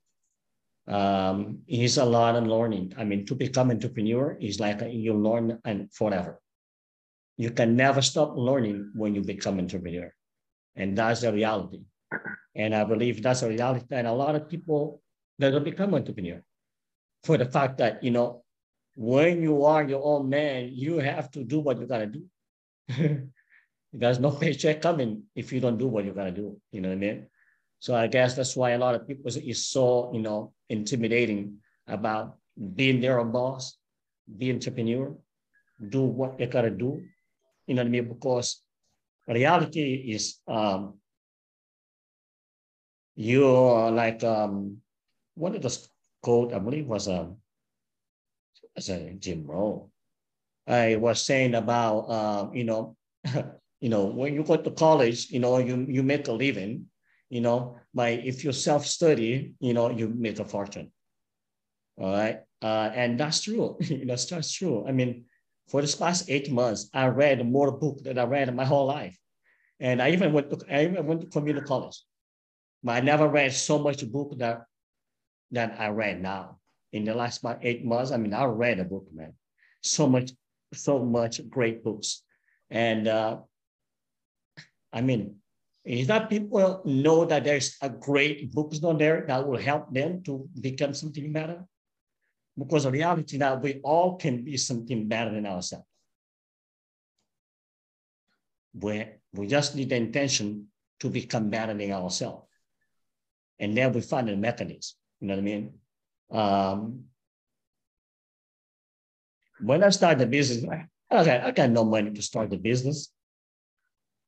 Um, 0.90 1.60
it's 1.66 1.96
a 1.96 2.04
lot 2.04 2.36
of 2.36 2.46
learning. 2.46 2.96
I 2.98 3.06
mean, 3.06 3.26
to 3.28 3.34
become 3.34 3.72
entrepreneur 3.72 4.38
is 4.42 4.60
like 4.60 4.82
a, 4.82 4.90
you 4.90 5.14
learn 5.14 5.58
and 5.64 5.90
forever. 5.94 6.42
You 7.38 7.52
can 7.52 7.78
never 7.78 8.02
stop 8.02 8.34
learning 8.36 8.92
when 8.94 9.16
you 9.16 9.22
become 9.22 9.58
entrepreneur. 9.60 10.14
And 10.76 10.98
that's 10.98 11.22
the 11.22 11.32
reality. 11.32 11.84
And 12.56 12.76
I 12.76 12.84
believe 12.84 13.24
that's 13.24 13.42
a 13.42 13.48
reality 13.48 13.86
that 13.90 14.06
a 14.06 14.12
lot 14.12 14.36
of 14.36 14.50
people 14.50 15.02
that 15.40 15.54
will 15.54 15.62
become 15.62 15.96
entrepreneur 15.96 16.44
for 17.24 17.38
the 17.38 17.46
fact 17.46 17.78
that, 17.78 18.04
you 18.04 18.12
know, 18.12 18.44
when 18.96 19.42
you 19.42 19.66
are 19.66 19.84
your 19.84 20.02
own 20.04 20.30
man, 20.30 20.70
you 20.74 21.00
have 21.00 21.32
to 21.32 21.44
do 21.44 21.60
what 21.60 21.80
you 21.80 21.88
gotta 21.88 22.06
do. 22.08 22.26
There's 23.94 24.20
no 24.20 24.32
paycheck 24.32 24.82
coming 24.82 25.24
if 25.36 25.52
you 25.54 25.60
don't 25.60 25.78
do 25.78 25.88
what 25.88 26.06
you 26.06 26.14
gotta 26.14 26.32
do. 26.32 26.60
You 26.72 26.82
know 26.82 26.90
what 26.90 26.96
I 26.96 27.00
mean? 27.00 27.28
So 27.80 27.96
I 27.96 28.08
guess 28.08 28.36
that's 28.36 28.56
why 28.56 28.72
a 28.72 28.78
lot 28.78 28.96
of 28.96 29.08
people 29.08 29.28
is 29.28 29.66
so, 29.66 30.12
you 30.14 30.22
know, 30.22 30.54
intimidating 30.70 31.58
about 31.88 32.38
being 32.76 33.02
their 33.02 33.20
own 33.20 33.32
boss, 33.32 33.78
be 34.38 34.52
entrepreneur, 34.52 35.16
do 35.90 36.02
what 36.02 36.40
you 36.40 36.48
gotta 36.48 36.70
do. 36.70 37.02
You 37.68 37.76
know 37.76 37.82
what 37.82 37.88
I 37.88 37.92
mean? 37.92 38.08
Because 38.08 38.62
reality 39.28 40.14
is 40.14 40.40
um, 40.48 40.96
you're 43.16 43.92
like 43.92 44.24
um, 44.24 44.78
what 45.36 45.56
is 45.56 45.62
the 45.62 45.93
quote? 46.24 46.54
I 46.54 46.60
believe 46.60 46.88
was 46.88 47.08
um, 47.08 47.38
as 48.76 48.90
a 48.90 49.14
Jim 49.20 49.46
Rohn. 49.46 49.92
I 50.66 50.96
was 50.96 51.22
saying 51.22 51.54
about 51.54 52.10
um, 52.10 52.56
you 52.56 52.64
know, 52.64 52.96
you 53.82 53.90
know, 53.90 54.06
when 54.06 54.34
you 54.34 54.44
go 54.44 54.56
to 54.56 54.72
college, 54.72 55.30
you 55.30 55.40
know, 55.40 55.60
you 55.60 55.86
you 55.88 56.02
make 56.02 56.28
a 56.28 56.32
living, 56.32 56.88
you 57.30 57.42
know, 57.42 57.78
by 57.94 58.10
if 58.10 58.44
you 58.44 58.52
self 58.54 58.86
study, 58.88 59.54
you 59.60 59.74
know, 59.74 59.92
you 59.92 60.08
make 60.08 60.40
a 60.40 60.46
fortune. 60.46 60.92
All 62.00 62.12
right, 62.12 62.40
uh, 62.64 62.90
and 62.96 63.20
that's 63.20 63.42
true. 63.42 63.78
you 63.82 64.06
know, 64.06 64.16
that's 64.16 64.52
true. 64.52 64.88
I 64.88 64.92
mean, 64.92 65.26
for 65.68 65.82
this 65.82 65.96
past 65.96 66.30
eight 66.30 66.52
months, 66.52 66.90
I 66.94 67.08
read 67.08 67.46
more 67.46 67.72
book 67.72 68.04
than 68.04 68.18
I 68.18 68.24
read 68.24 68.50
in 68.50 68.56
my 68.56 68.66
whole 68.66 68.86
life. 68.86 69.18
And 69.80 70.02
I 70.02 70.12
even 70.12 70.34
went 70.34 70.50
to, 70.50 70.58
I 70.74 70.86
even 70.86 71.06
went 71.06 71.22
to 71.22 71.28
community 71.28 71.66
college. 71.66 72.02
But 72.84 72.94
I 72.94 73.00
never 73.02 73.28
read 73.28 73.54
so 73.54 73.80
much 73.80 74.10
book 74.12 74.38
that, 74.38 74.64
that 75.54 75.80
I 75.80 75.90
read 75.90 76.22
now. 76.22 76.60
In 76.92 77.06
the 77.06 77.14
last 77.16 77.40
about 77.40 77.60
eight 77.64 77.86
months, 77.86 78.12
I 78.12 78.18
mean, 78.18 78.34
I 78.34 78.46
read 78.46 78.80
a 78.80 78.84
book, 78.84 79.08
man. 79.14 79.34
So 79.82 80.08
much, 80.08 80.32
so 80.74 81.00
much 81.00 81.48
great 81.50 81.84
books. 81.84 82.22
And 82.70 83.08
uh, 83.08 83.40
I 84.92 85.02
mean, 85.02 85.38
is 85.84 86.08
that 86.08 86.30
people 86.30 86.82
know 86.86 87.26
that 87.26 87.44
there's 87.44 87.76
a 87.82 87.90
great 87.90 88.52
books 88.54 88.84
on 88.84 88.98
there 88.98 89.26
that 89.28 89.48
will 89.48 89.60
help 89.60 89.94
them 89.94 90.24
to 90.24 90.48
become 90.60 90.94
something 90.94 91.34
better. 91.34 91.66
Because 92.58 92.84
the 92.84 92.92
reality 92.92 93.38
that 93.38 93.62
we 93.62 93.82
all 93.84 94.16
can 94.16 94.44
be 94.44 94.58
something 94.58 95.08
better 95.08 95.32
than 95.32 95.48
ourselves. 95.48 95.88
We, 98.74 99.06
we 99.34 99.48
just 99.48 99.76
need 99.76 99.90
the 99.90 99.96
intention 99.96 100.68
to 101.00 101.10
become 101.10 101.50
better 101.50 101.74
than 101.74 101.92
ourselves. 101.92 102.48
And 103.60 103.76
then 103.76 103.92
we 103.92 104.02
find 104.02 104.30
a 104.30 104.38
mechanism. 104.38 104.96
You 105.24 105.30
know 105.30 105.36
what 105.36 105.40
I 105.40 105.46
mean? 105.46 105.74
Um, 106.32 107.04
when 109.62 109.82
I 109.82 109.90
started 109.90 110.20
the 110.20 110.26
business, 110.26 110.70
okay, 111.10 111.40
I 111.40 111.52
got 111.52 111.70
no 111.70 111.86
money 111.86 112.12
to 112.12 112.22
start 112.22 112.50
the 112.50 112.58
business. 112.58 113.10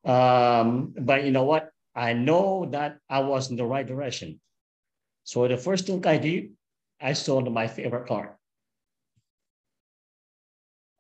Um, 0.06 0.96
but 0.98 1.26
you 1.26 1.32
know 1.32 1.44
what? 1.44 1.70
I 1.94 2.14
know 2.14 2.70
that 2.72 3.00
I 3.10 3.20
was 3.20 3.50
in 3.52 3.58
the 3.58 3.66
right 3.66 3.86
direction. 3.86 4.40
So 5.26 5.46
the 5.50 5.58
first 5.58 5.86
thing 5.86 6.00
I 6.08 6.18
did, 6.18 6.52
I 7.02 7.12
sold 7.12 7.52
my 7.52 7.68
favorite 7.68 8.08
car. 8.08 8.40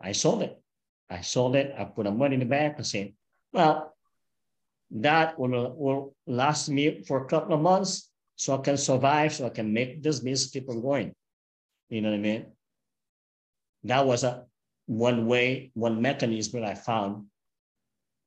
I 0.02 0.12
sold 0.12 0.42
it. 0.42 0.62
I 1.10 1.22
sold 1.22 1.56
it. 1.56 1.74
I 1.78 1.86
put 1.86 2.04
the 2.04 2.12
money 2.12 2.34
in 2.34 2.42
the 2.42 2.46
bank 2.46 2.74
and 2.75 2.86
said, 2.86 3.14
well, 3.54 3.96
that 4.92 5.40
will, 5.40 5.74
will 5.74 6.16
last 6.28 6.68
me 6.68 7.02
for 7.08 7.24
a 7.24 7.28
couple 7.28 7.56
of 7.56 7.62
months 7.62 8.12
so 8.36 8.58
I 8.58 8.62
can 8.62 8.77
survive, 8.77 9.34
so 9.34 9.46
I 9.46 9.50
can 9.50 9.72
make 9.72 10.04
this 10.04 10.20
business 10.20 10.51
keep 10.51 10.70
on 10.70 10.82
going. 10.82 11.13
You 11.89 12.01
know 12.01 12.10
what 12.10 12.18
I 12.18 12.22
mean? 12.22 12.46
That 13.84 14.06
was 14.06 14.24
a 14.24 14.46
one 14.88 15.27
way, 15.27 15.72
one 15.74 16.01
mechanism 16.01 16.62
that 16.62 16.70
I 16.70 16.75
found 16.75 17.27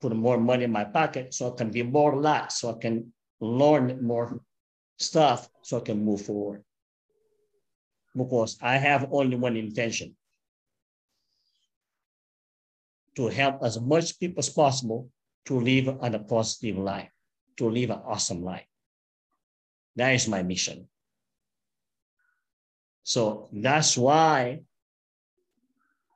put 0.01 0.15
more 0.15 0.39
money 0.39 0.65
in 0.65 0.73
my 0.73 0.85
pocket 0.85 1.35
so 1.35 1.53
I 1.53 1.57
can 1.57 1.71
be 1.71 1.83
more 1.83 2.13
relaxed, 2.13 2.61
so 2.61 2.71
I 2.71 2.79
can 2.79 3.13
learn 3.41 4.03
more 4.03 4.41
stuff, 4.99 5.49
so 5.63 5.79
I 5.79 5.81
can 5.81 6.05
move 6.05 6.23
forward. 6.23 6.65
Because 8.17 8.59
I 8.63 8.77
have 8.77 9.09
only 9.13 9.37
one 9.37 9.57
intention 9.57 10.17
to 13.17 13.27
help 13.29 13.63
as 13.63 13.81
much 13.81 14.19
people 14.19 14.39
as 14.39 14.49
possible 14.49 15.11
to 15.47 15.61
live 15.61 15.89
a 15.89 16.19
positive 16.19 16.79
life, 16.79 17.11
to 17.57 17.69
live 17.69 17.91
an 17.91 18.01
awesome 18.07 18.43
life. 18.43 18.67
That 19.99 20.15
is 20.15 20.27
my 20.27 20.43
mission. 20.43 20.89
So 23.05 23.49
that's 23.53 23.97
why 23.97 24.61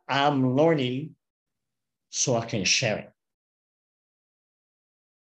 I'm 0.09 0.57
learning 0.57 1.15
so 2.11 2.37
I 2.37 2.45
can 2.47 2.65
share 2.65 2.99
it 2.99 3.13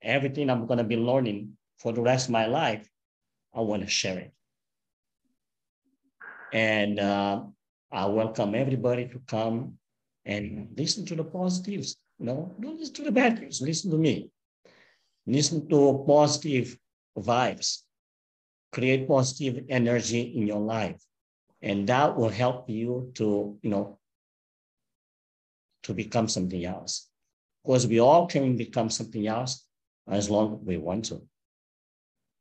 everything 0.03 0.49
I'm 0.49 0.67
going 0.67 0.77
to 0.77 0.83
be 0.83 0.97
learning 0.97 1.53
for 1.77 1.93
the 1.93 2.01
rest 2.01 2.27
of 2.27 2.31
my 2.31 2.45
life, 2.45 2.87
I 3.55 3.61
want 3.61 3.83
to 3.83 3.89
share 3.89 4.19
it. 4.19 4.33
And 6.51 6.99
uh, 6.99 7.43
I 7.91 8.05
welcome 8.05 8.53
everybody 8.53 9.07
to 9.07 9.19
come 9.27 9.73
and 10.25 10.69
listen 10.77 11.05
to 11.07 11.15
the 11.15 11.23
positives. 11.23 11.97
Know, 12.19 12.53
don't 12.59 12.79
listen 12.79 12.93
to 12.95 13.03
the 13.03 13.11
bad 13.11 13.41
news. 13.41 13.61
Listen 13.61 13.91
to 13.91 13.97
me. 13.97 14.29
Listen 15.25 15.67
to 15.69 16.03
positive 16.07 16.77
vibes. 17.17 17.82
Create 18.73 19.07
positive 19.07 19.65
energy 19.69 20.33
in 20.35 20.47
your 20.47 20.59
life, 20.59 20.99
and 21.61 21.85
that 21.87 22.17
will 22.17 22.33
help 22.33 22.67
you 22.67 23.11
to, 23.13 23.55
you 23.61 23.69
know, 23.69 23.99
to 25.83 25.93
become 25.93 26.27
something 26.27 26.65
else. 26.65 27.07
Because 27.63 27.85
we 27.85 27.99
all 27.99 28.25
can 28.25 28.57
become 28.57 28.89
something 28.89 29.27
else 29.27 29.63
as 30.09 30.27
long 30.27 30.59
as 30.59 30.65
we 30.65 30.77
want 30.77 31.05
to. 31.05 31.21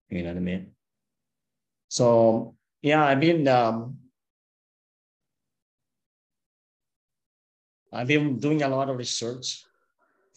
You 0.08 0.22
know 0.22 0.30
what 0.30 0.38
I 0.38 0.40
mean? 0.40 0.72
So 1.88 2.56
yeah, 2.80 3.04
I 3.04 3.14
mean, 3.14 3.46
um, 3.46 3.98
I've 7.92 8.08
been 8.08 8.38
doing 8.38 8.62
a 8.62 8.68
lot 8.68 8.88
of 8.88 8.96
research, 8.96 9.62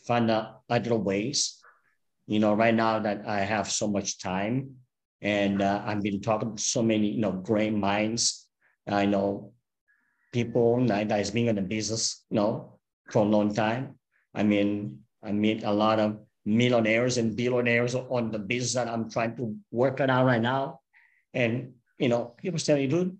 find 0.05 0.29
out 0.29 0.61
other 0.69 0.95
ways. 0.95 1.57
You 2.27 2.39
know, 2.39 2.53
right 2.53 2.75
now 2.75 2.99
that 2.99 3.25
I 3.25 3.39
have 3.39 3.71
so 3.71 3.87
much 3.87 4.19
time, 4.19 4.75
and 5.25 5.63
uh, 5.63 5.81
I've 5.83 6.03
been 6.03 6.21
talking 6.21 6.55
to 6.55 6.61
so 6.61 6.83
many, 6.83 7.07
you 7.07 7.19
know, 7.19 7.31
great 7.31 7.73
minds. 7.73 8.45
I 8.87 9.07
know 9.07 9.53
people 10.31 10.85
that 10.85 11.11
is 11.19 11.31
been 11.31 11.47
in 11.47 11.55
the 11.55 11.63
business, 11.63 12.23
you 12.29 12.35
know, 12.35 12.77
for 13.09 13.25
a 13.25 13.27
long 13.27 13.51
time. 13.51 13.97
I 14.35 14.43
mean, 14.43 14.99
I 15.23 15.31
meet 15.31 15.63
a 15.63 15.71
lot 15.71 15.99
of 15.99 16.19
millionaires 16.45 17.17
and 17.17 17.35
billionaires 17.35 17.95
on 17.95 18.29
the 18.29 18.37
business 18.37 18.73
that 18.75 18.87
I'm 18.87 19.09
trying 19.09 19.35
to 19.37 19.57
work 19.71 19.99
on 19.99 20.11
out 20.11 20.27
right 20.27 20.41
now. 20.41 20.81
And, 21.33 21.73
you 21.97 22.07
know, 22.07 22.35
people 22.37 22.59
say, 22.59 22.85
dude, 22.85 23.17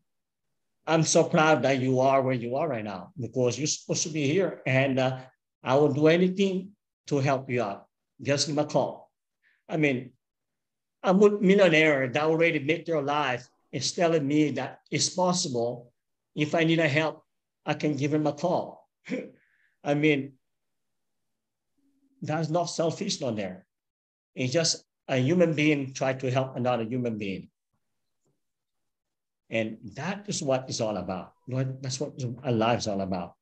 I'm 0.86 1.02
so 1.02 1.24
proud 1.24 1.64
that 1.64 1.80
you 1.80 2.02
are 2.02 2.22
where 2.22 2.36
you 2.36 2.56
are 2.56 2.70
right 2.70 2.86
now 2.86 3.14
because 3.20 3.58
you're 3.58 3.66
supposed 3.66 4.04
to 4.04 4.10
be 4.10 4.28
here. 4.28 4.62
And 4.68 5.00
uh, 5.00 5.22
I 5.64 5.74
will 5.74 5.92
do 5.92 6.06
anything 6.06 6.74
to 7.08 7.18
help 7.18 7.50
you 7.50 7.64
out. 7.64 7.88
Just 8.22 8.46
give 8.46 8.58
me 8.58 8.62
a 8.62 8.68
call. 8.68 9.10
I 9.68 9.78
mean, 9.78 10.12
a 11.06 11.14
millionaire 11.14 12.08
that 12.08 12.24
already 12.24 12.60
made 12.60 12.86
their 12.86 13.02
life 13.02 13.48
is 13.72 13.92
telling 13.92 14.28
me 14.28 14.52
that 14.52 14.82
it's 14.92 15.10
possible. 15.10 15.92
If 16.36 16.54
I 16.56 16.64
need 16.64 16.80
a 16.80 16.88
help, 16.88 17.24
I 17.66 17.74
can 17.74 17.96
give 17.96 18.14
him 18.14 18.28
a 18.28 18.34
call. 18.34 18.90
I 19.84 19.94
mean, 19.94 20.34
that's 22.22 22.50
not 22.50 22.66
selfish 22.66 23.22
on 23.22 23.36
there. 23.36 23.66
It's 24.36 24.52
just 24.52 24.84
a 25.08 25.18
human 25.18 25.54
being 25.54 25.94
try 25.94 26.14
to 26.14 26.32
help 26.32 26.56
another 26.56 26.84
human 26.84 27.18
being. 27.18 27.50
And 29.50 29.78
that 29.94 30.26
is 30.28 30.42
what 30.42 30.66
it's 30.68 30.82
all 30.82 30.98
about. 30.98 31.34
That's 31.48 32.00
what 32.00 32.14
our 32.44 32.52
lives 32.52 32.88
all 32.88 33.02
about. 33.02 33.36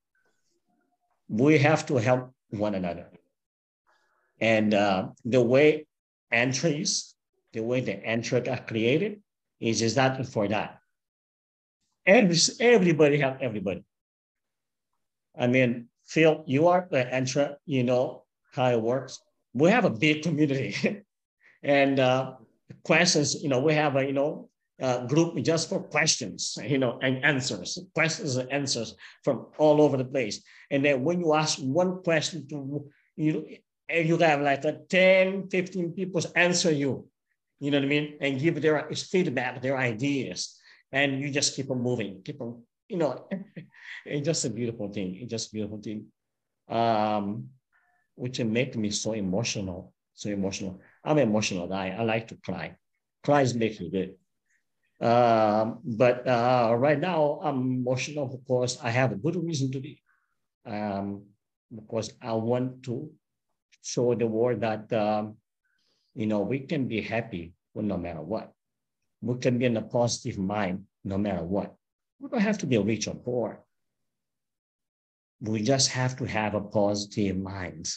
We 1.29 1.57
have 1.59 1.85
to 1.87 1.95
help 1.95 2.33
one 2.49 2.75
another. 2.75 3.07
And 4.39 4.73
uh, 4.73 5.09
the 5.23 5.41
way 5.41 5.87
entries, 6.31 7.12
the 7.53 7.61
way 7.61 7.81
the 7.81 7.95
entry 8.03 8.47
are 8.49 8.57
created 8.57 9.21
is 9.59 9.81
exactly 9.81 10.25
for 10.25 10.47
that. 10.47 10.79
Every, 12.05 12.37
everybody 12.59 13.17
help 13.17 13.37
everybody. 13.39 13.85
I 15.37 15.47
mean, 15.47 15.87
Phil, 16.05 16.43
you 16.45 16.67
are 16.67 16.87
the 16.91 17.11
entry, 17.11 17.47
you 17.65 17.83
know, 17.83 18.23
how 18.51 18.71
it 18.71 18.81
works. 18.81 19.19
We 19.53 19.69
have 19.69 19.85
a 19.85 19.89
big 19.89 20.23
community 20.23 21.03
and 21.63 21.99
uh, 21.99 22.33
questions, 22.83 23.41
you 23.41 23.49
know, 23.49 23.59
we 23.61 23.73
have 23.73 23.95
a, 23.95 24.05
you 24.05 24.13
know, 24.13 24.49
a 24.79 25.05
group 25.07 25.37
just 25.43 25.69
for 25.69 25.81
questions, 25.81 26.57
you 26.63 26.77
know, 26.77 26.99
and 27.01 27.23
answers, 27.23 27.79
questions 27.93 28.35
and 28.35 28.51
answers 28.51 28.95
from 29.23 29.47
all 29.57 29.81
over 29.81 29.97
the 29.97 30.05
place. 30.05 30.43
And 30.71 30.83
then 30.83 31.03
when 31.03 31.19
you 31.19 31.33
ask 31.33 31.59
one 31.59 32.03
question 32.03 32.47
to, 32.49 32.89
you 33.15 33.45
you 33.89 34.17
have 34.17 34.41
like 34.41 34.65
a 34.65 34.79
10, 34.89 35.49
15 35.49 35.91
people 35.91 36.21
answer 36.35 36.71
you, 36.71 37.07
you 37.59 37.71
know 37.71 37.77
what 37.77 37.85
I 37.85 37.89
mean? 37.89 38.17
And 38.21 38.39
give 38.39 38.61
their 38.61 38.89
feedback, 38.93 39.61
their 39.61 39.77
ideas. 39.77 40.59
And 40.91 41.21
you 41.21 41.29
just 41.31 41.55
keep 41.55 41.71
on 41.71 41.81
moving, 41.81 42.21
keep 42.23 42.41
on, 42.41 42.61
you 42.87 42.97
know, 42.97 43.27
it's 44.05 44.25
just 44.25 44.45
a 44.45 44.49
beautiful 44.49 44.91
thing. 44.91 45.17
It's 45.21 45.31
just 45.31 45.49
a 45.49 45.53
beautiful 45.53 45.81
thing. 45.81 46.07
Um, 46.69 47.49
which 48.15 48.39
make 48.39 48.75
me 48.75 48.91
so 48.91 49.13
emotional, 49.13 49.93
so 50.13 50.29
emotional. 50.29 50.79
I'm 51.03 51.17
emotional 51.17 51.67
guy. 51.67 51.95
I 51.97 52.03
like 52.03 52.27
to 52.27 52.37
cry. 52.45 52.75
Cries 53.23 53.55
make 53.55 53.79
me 53.79 53.89
good. 53.89 54.15
Um, 55.05 55.79
but 55.83 56.27
uh, 56.27 56.75
right 56.77 56.99
now 56.99 57.39
I'm 57.43 57.59
emotional 57.59 58.27
because 58.27 58.79
I 58.81 58.89
have 58.89 59.11
a 59.11 59.15
good 59.15 59.35
reason 59.35 59.71
to 59.71 59.79
be. 59.79 60.01
Um, 60.65 61.25
because 61.73 62.13
I 62.21 62.33
want 62.33 62.83
to 62.83 63.09
show 63.81 64.13
the 64.15 64.27
world 64.27 64.61
that 64.61 64.91
um, 64.93 65.37
you 66.15 66.27
know 66.27 66.41
we 66.41 66.59
can 66.59 66.87
be 66.87 67.01
happy 67.01 67.53
no 67.75 67.97
matter 67.97 68.21
what. 68.21 68.51
We 69.21 69.37
can 69.39 69.57
be 69.57 69.65
in 69.65 69.77
a 69.77 69.81
positive 69.81 70.37
mind 70.37 70.85
no 71.03 71.17
matter 71.17 71.43
what. 71.43 71.75
We 72.19 72.29
don't 72.29 72.41
have 72.41 72.59
to 72.59 72.65
be 72.65 72.77
rich 72.77 73.07
or 73.07 73.15
poor 73.15 73.63
we 75.43 75.61
just 75.61 75.89
have 75.89 76.15
to 76.17 76.25
have 76.25 76.55
a 76.55 76.61
positive 76.61 77.37
mind. 77.37 77.89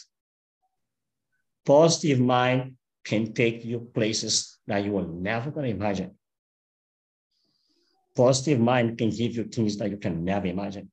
Positive 1.65 2.19
mind 2.19 2.75
can 3.05 3.33
take 3.33 3.63
you 3.63 3.89
places 3.93 4.59
that 4.67 4.83
you 4.83 4.91
were 4.91 5.07
never 5.07 5.49
going 5.49 5.65
to 5.65 5.71
imagine. 5.71 6.11
Positive 8.15 8.59
mind 8.59 8.97
can 8.97 9.09
give 9.09 9.35
you 9.35 9.45
things 9.45 9.77
that 9.77 9.89
you 9.89 9.97
can 9.97 10.25
never 10.25 10.47
imagine. 10.47 10.91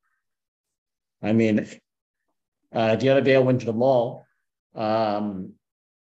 I 1.23 1.33
mean, 1.33 1.67
uh, 2.73 2.97
the 2.97 3.09
other 3.09 3.21
day 3.21 3.35
I 3.35 3.41
went 3.41 3.61
to 3.61 3.67
the 3.67 3.73
mall. 3.73 4.25
Um, 4.75 5.55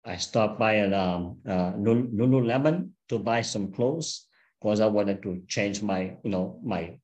I 0.04 0.18
stopped 0.18 0.58
by 0.58 0.78
at 0.78 0.94
um, 0.94 1.38
uh, 1.48 1.74
Lululemon 1.74 2.90
to 3.10 3.20
buy 3.20 3.42
some 3.42 3.72
clothes 3.72 4.28
because 4.60 4.80
I 4.80 4.88
wanted 4.88 5.22
to 5.24 5.44
change 5.48 5.82
my, 5.82 6.18
you 6.24 6.32
know, 6.32 6.60
my 6.64 6.98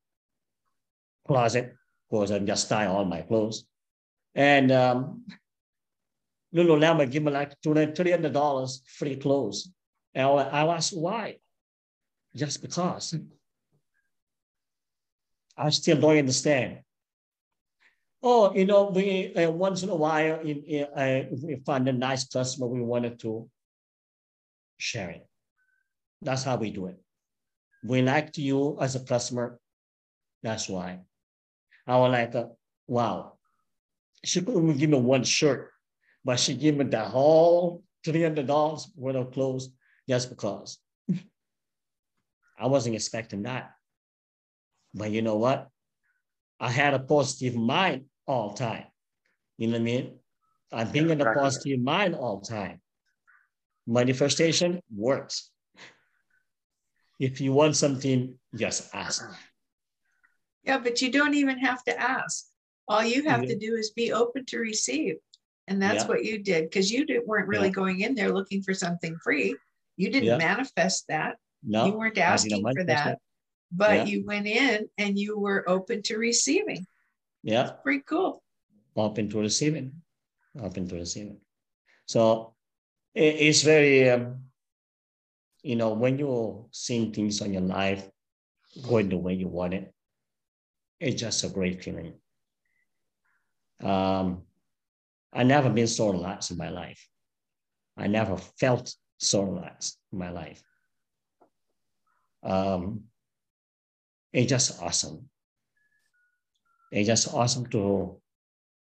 closet 1.28 1.76
because 2.10 2.32
I'm 2.32 2.46
just 2.46 2.66
style 2.66 2.96
all 2.96 3.06
my 3.06 3.22
clothes. 3.22 3.66
And 4.34 4.72
um, 4.72 5.26
Lululemon 6.56 7.12
give 7.12 7.24
me 7.24 7.32
like 7.32 7.54
$300 7.62 8.80
free 8.98 9.16
clothes. 9.16 9.70
And 10.16 10.28
I 10.28 10.66
asked 10.66 10.98
why? 10.98 11.38
Just 12.36 12.62
because. 12.62 13.16
I 15.56 15.70
still 15.70 16.00
don't 16.00 16.18
understand. 16.18 16.80
Oh, 18.24 18.54
you 18.54 18.66
know, 18.66 18.90
we 18.90 19.34
uh, 19.36 19.52
once 19.52 19.84
in 19.84 19.90
a 19.90 19.96
while, 19.96 20.40
in, 20.40 20.64
in, 20.64 20.84
uh, 20.86 21.24
we 21.44 21.62
find 21.66 21.88
a 21.88 21.94
nice 21.94 22.28
customer, 22.28 22.68
we 22.68 22.82
wanted 22.82 23.20
to 23.20 23.50
share 24.78 25.12
it. 25.12 25.28
That's 26.22 26.44
how 26.44 26.58
we 26.58 26.72
do 26.72 26.88
it. 26.88 27.00
We 27.84 28.02
like 28.02 28.38
you 28.38 28.78
as 28.82 28.96
a 28.96 29.02
customer. 29.02 29.60
That's 30.42 30.68
why. 30.68 31.02
I 31.86 31.98
was 31.98 32.12
like, 32.12 32.36
uh, 32.36 32.46
wow. 32.88 33.34
She 34.26 34.42
couldn't 34.42 34.78
give 34.78 34.90
me 34.90 35.00
one 35.00 35.24
shirt, 35.24 35.72
but 36.26 36.40
she 36.40 36.56
gave 36.56 36.76
me 36.76 36.86
the 36.86 37.04
whole 37.06 37.84
$300 38.06 38.88
worth 38.96 39.16
of 39.16 39.32
clothes 39.32 39.70
just 40.10 40.30
because. 40.30 40.80
I 42.60 42.66
wasn't 42.66 42.96
expecting 42.96 43.44
that. 43.44 43.72
But 44.94 45.12
you 45.12 45.22
know 45.22 45.38
what? 45.38 45.70
I 46.60 46.70
had 46.72 46.94
a 46.94 47.00
positive 47.00 47.56
mind 47.56 48.06
all 48.26 48.54
time. 48.54 48.86
You 49.58 49.68
know 49.68 49.74
what 49.74 49.82
I 49.82 49.84
mean? 49.84 50.20
I'm 50.72 50.92
being 50.92 51.10
in 51.10 51.22
a 51.22 51.34
positive 51.34 51.80
mind 51.80 52.16
all 52.16 52.42
time. 52.42 52.82
Manifestation 53.86 54.82
works. 54.94 55.50
If 57.20 57.42
you 57.42 57.54
want 57.54 57.76
something, 57.76 58.38
just 58.56 58.94
ask. 58.94 59.24
Yeah, 60.64 60.78
but 60.80 61.02
you 61.02 61.12
don't 61.12 61.34
even 61.34 61.58
have 61.60 61.84
to 61.86 62.00
ask. 62.00 62.48
All 62.88 63.04
you 63.04 63.24
have 63.24 63.46
to 63.46 63.58
do 63.58 63.76
is 63.76 63.92
be 63.92 64.12
open 64.12 64.46
to 64.48 64.60
receive. 64.60 65.16
And 65.68 65.82
that's 65.82 66.04
Yeah. 66.04 66.08
what 66.08 66.24
you 66.24 66.40
did 66.40 66.66
because 66.66 66.92
you 66.92 67.06
did, 67.06 67.26
weren't 67.26 67.48
really 67.48 67.68
Yeah. 67.68 67.74
going 67.74 68.02
in 68.02 68.16
there 68.16 68.32
looking 68.32 68.62
for 68.62 68.74
something 68.74 69.18
free. 69.24 69.56
You 69.96 70.10
didn't 70.10 70.28
Yeah. 70.28 70.38
manifest 70.38 71.08
that. 71.08 71.38
No, 71.64 71.86
you 71.88 71.94
weren't 71.94 72.18
asking 72.18 72.62
for 72.62 72.74
manifest 72.74 72.88
that, 72.88 73.14
it. 73.14 73.20
But 73.72 73.96
Yeah. 73.98 74.06
you 74.06 74.26
went 74.26 74.48
in 74.48 74.90
and 74.98 75.18
you 75.18 75.38
were 75.40 75.68
open 75.70 76.02
to 76.04 76.18
receiving. 76.18 76.86
Yeah, 77.44 77.64
That's 77.64 77.82
Pretty 77.84 78.04
cool. 78.08 78.44
open 78.96 79.30
to 79.30 79.40
receiving, 79.40 80.02
open 80.60 80.88
to 80.90 80.96
receiving. 80.96 81.40
So 82.08 82.56
it's 83.14 83.62
very, 83.62 84.10
um, 84.10 84.44
you 85.64 85.76
know, 85.76 85.94
when 85.94 86.18
you're 86.18 86.66
seeing 86.72 87.12
things 87.14 87.42
on 87.42 87.54
your 87.54 87.62
life 87.62 88.10
going 88.82 89.10
the 89.10 89.18
way 89.18 89.34
you 89.34 89.48
want 89.48 89.74
it, 89.74 89.94
it's 91.00 91.20
just 91.20 91.44
a 91.44 91.50
great 91.50 91.84
feeling. 91.84 92.14
Um, 93.84 94.44
I 95.32 95.44
never 95.44 95.70
been 95.70 95.88
so 95.88 96.10
relaxed 96.10 96.52
in 96.52 96.58
my 96.58 96.70
life. 96.70 97.08
I 97.96 98.08
never 98.08 98.38
felt 98.38 98.96
so 99.20 99.44
relaxed 99.44 99.98
in 100.12 100.20
my 100.20 100.30
life. 100.32 100.64
Um, 102.44 103.04
it's 104.38 104.50
just 104.52 104.80
awesome. 104.84 105.28
It's 106.92 107.08
just 107.08 107.34
awesome 107.34 107.66
to 107.72 108.22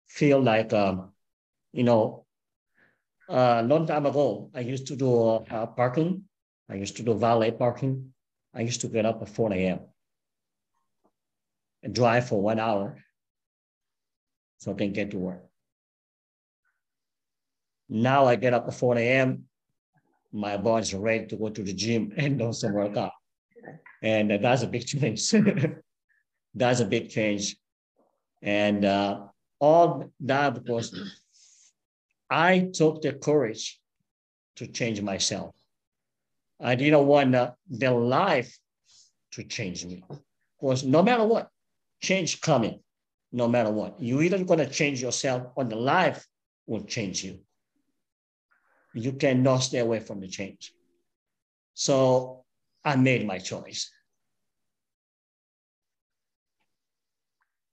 feel 0.08 0.40
like, 0.40 0.72
um, 0.72 1.14
you 1.74 1.84
know, 1.84 2.26
a 3.28 3.64
long 3.64 3.88
time 3.88 4.06
ago, 4.06 4.52
I 4.54 4.60
used 4.60 4.86
to 4.88 4.96
do 4.96 5.42
uh, 5.50 5.66
parking. 5.66 6.26
I 6.70 6.76
used 6.76 6.96
to 6.98 7.04
do 7.04 7.16
valet 7.16 7.50
parking. 7.50 8.14
I 8.54 8.62
used 8.62 8.82
to 8.82 8.88
get 8.88 9.08
up 9.08 9.20
at 9.24 9.30
4 9.30 9.52
a.m. 9.54 9.80
and 11.82 11.96
drive 11.96 12.28
for 12.28 12.40
one 12.40 12.60
hour 12.60 13.00
so 14.60 14.74
I 14.74 14.76
can 14.76 14.94
get 14.94 15.10
to 15.12 15.18
work. 15.18 15.44
Now 17.90 18.26
I 18.28 18.36
get 18.36 18.54
up 18.54 18.68
at 18.68 18.76
4 18.76 18.96
a.m. 19.00 19.46
My 20.32 20.58
body's 20.58 20.94
ready 20.94 21.26
to 21.26 21.36
go 21.36 21.50
to 21.50 21.64
the 21.64 21.74
gym 21.74 22.14
and 22.18 22.38
do 22.38 22.54
some 22.54 22.74
workout. 22.74 23.14
And 24.02 24.32
that's 24.44 24.64
a 24.64 24.68
big 24.68 24.86
change. 24.88 25.32
that's 26.54 26.80
a 26.80 26.86
big 26.86 27.10
change. 27.10 27.56
And 28.42 28.86
uh, 28.86 29.28
all 29.60 30.12
that 30.22 30.56
because 30.56 30.96
I 32.30 32.70
took 32.74 33.02
the 33.02 33.14
courage 33.14 33.80
to 34.56 34.68
change 34.68 35.02
myself. 35.02 35.54
I 36.60 36.76
didn't 36.76 37.06
want 37.06 37.36
uh, 37.36 37.52
the 37.70 37.92
life 37.92 38.58
to 39.32 39.44
change 39.44 39.86
me. 39.86 40.04
Because 40.60 40.84
no 40.84 41.02
matter 41.02 41.24
what, 41.24 41.50
change 42.02 42.42
coming, 42.42 42.80
no 43.32 43.48
matter 43.48 43.72
what. 43.72 44.00
You 44.00 44.22
either 44.22 44.44
gonna 44.44 44.70
change 44.70 45.02
yourself 45.02 45.48
or 45.56 45.64
the 45.64 45.76
life 45.76 46.26
will 46.68 46.84
change 46.84 47.24
you. 47.24 47.40
You 48.94 49.14
cannot 49.14 49.58
stay 49.58 49.80
away 49.80 50.00
from 50.00 50.20
the 50.20 50.28
change. 50.28 50.74
So 51.74 52.41
I 52.84 52.96
made 52.96 53.26
my 53.26 53.38
choice. 53.38 53.92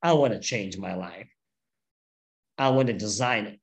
I 0.02 0.12
want 0.12 0.32
to 0.32 0.40
change 0.40 0.78
my 0.78 0.94
life. 0.94 1.28
I 2.56 2.70
want 2.70 2.88
to 2.88 2.94
design 2.94 3.46
it. 3.46 3.60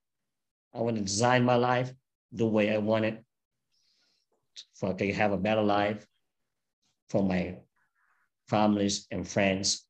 I 0.74 0.80
want 0.80 0.96
to 0.96 1.02
design 1.02 1.44
my 1.44 1.56
life 1.56 1.92
the 2.32 2.46
way 2.46 2.74
I 2.74 2.78
want 2.78 3.04
it. 3.04 3.24
So 4.74 4.88
I 4.88 4.94
can 4.94 5.10
have 5.10 5.32
a 5.32 5.38
better 5.38 5.62
life 5.62 6.06
for 7.08 7.22
my 7.22 7.56
families 8.48 9.06
and 9.10 9.26
friends 9.26 9.84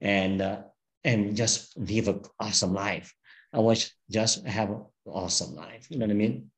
and 0.00 0.42
uh, 0.42 0.62
and 1.04 1.36
just 1.36 1.76
live 1.76 2.08
an 2.08 2.22
awesome 2.38 2.74
life. 2.74 3.14
I 3.52 3.58
want 3.60 3.92
just 4.10 4.46
have 4.46 4.70
an 4.70 4.84
awesome 5.06 5.54
life. 5.54 5.86
You 5.90 5.98
know 5.98 6.06
what 6.06 6.12
I 6.12 6.16
mean? 6.16 6.50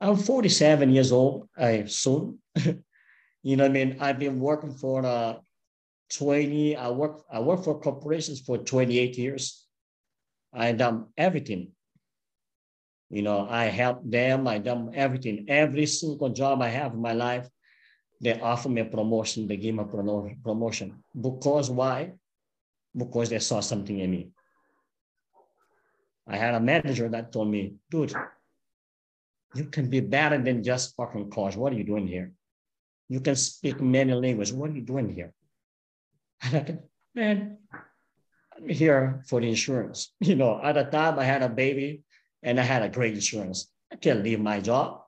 I'm 0.00 0.16
47 0.16 0.90
years 0.90 1.12
old. 1.12 1.48
I 1.56 1.84
soon. 1.86 2.38
you 3.44 3.56
know 3.56 3.64
what 3.64 3.70
I 3.70 3.74
mean? 3.74 3.96
I've 4.00 4.18
been 4.18 4.40
working 4.40 4.72
for 4.72 5.04
uh, 5.04 5.34
20. 6.14 6.76
I 6.76 6.88
work. 6.88 7.22
I 7.30 7.40
work 7.40 7.62
for 7.62 7.78
corporations 7.78 8.40
for 8.40 8.56
28 8.56 9.18
years. 9.18 9.66
I 10.52 10.72
done 10.72 11.08
everything. 11.18 11.72
You 13.10 13.20
know, 13.20 13.46
I 13.48 13.66
help 13.66 14.00
them. 14.02 14.48
I 14.48 14.58
done 14.58 14.92
everything. 14.94 15.44
Every 15.48 15.84
single 15.84 16.30
job 16.30 16.62
I 16.62 16.68
have 16.68 16.94
in 16.94 17.02
my 17.02 17.12
life, 17.12 17.46
they 18.18 18.40
offer 18.40 18.70
me 18.70 18.80
a 18.80 18.86
promotion. 18.86 19.46
They 19.46 19.58
give 19.58 19.74
me 19.74 19.82
a 19.82 20.34
promotion 20.42 21.04
because 21.14 21.70
why? 21.70 22.12
Because 22.96 23.28
they 23.28 23.40
saw 23.40 23.60
something 23.60 23.98
in 23.98 24.10
me. 24.10 24.30
I 26.26 26.38
had 26.38 26.54
a 26.54 26.60
manager 26.60 27.10
that 27.10 27.30
told 27.30 27.48
me, 27.48 27.74
dude, 27.90 28.14
you 29.54 29.64
can 29.66 29.90
be 29.90 30.00
better 30.00 30.38
than 30.38 30.64
just 30.64 30.96
fucking 30.96 31.30
cars. 31.30 31.58
What 31.58 31.74
are 31.74 31.76
you 31.76 31.84
doing 31.84 32.06
here? 32.06 32.32
You 33.08 33.20
can 33.20 33.36
speak 33.36 33.80
many 33.80 34.12
languages. 34.14 34.52
What 34.54 34.70
are 34.70 34.74
you 34.74 34.82
doing 34.82 35.08
here? 35.08 35.32
And 36.42 36.54
I 36.54 36.58
said, 36.58 36.82
man, 37.14 37.58
I'm 38.56 38.68
here 38.68 39.22
for 39.28 39.40
the 39.40 39.48
insurance. 39.48 40.12
You 40.20 40.36
know, 40.36 40.60
at 40.62 40.74
the 40.74 40.84
time 40.84 41.18
I 41.18 41.24
had 41.24 41.42
a 41.42 41.48
baby 41.48 42.02
and 42.42 42.58
I 42.58 42.62
had 42.62 42.82
a 42.82 42.88
great 42.88 43.14
insurance. 43.14 43.70
I 43.92 43.96
can't 43.96 44.22
leave 44.22 44.40
my 44.40 44.60
job. 44.60 45.02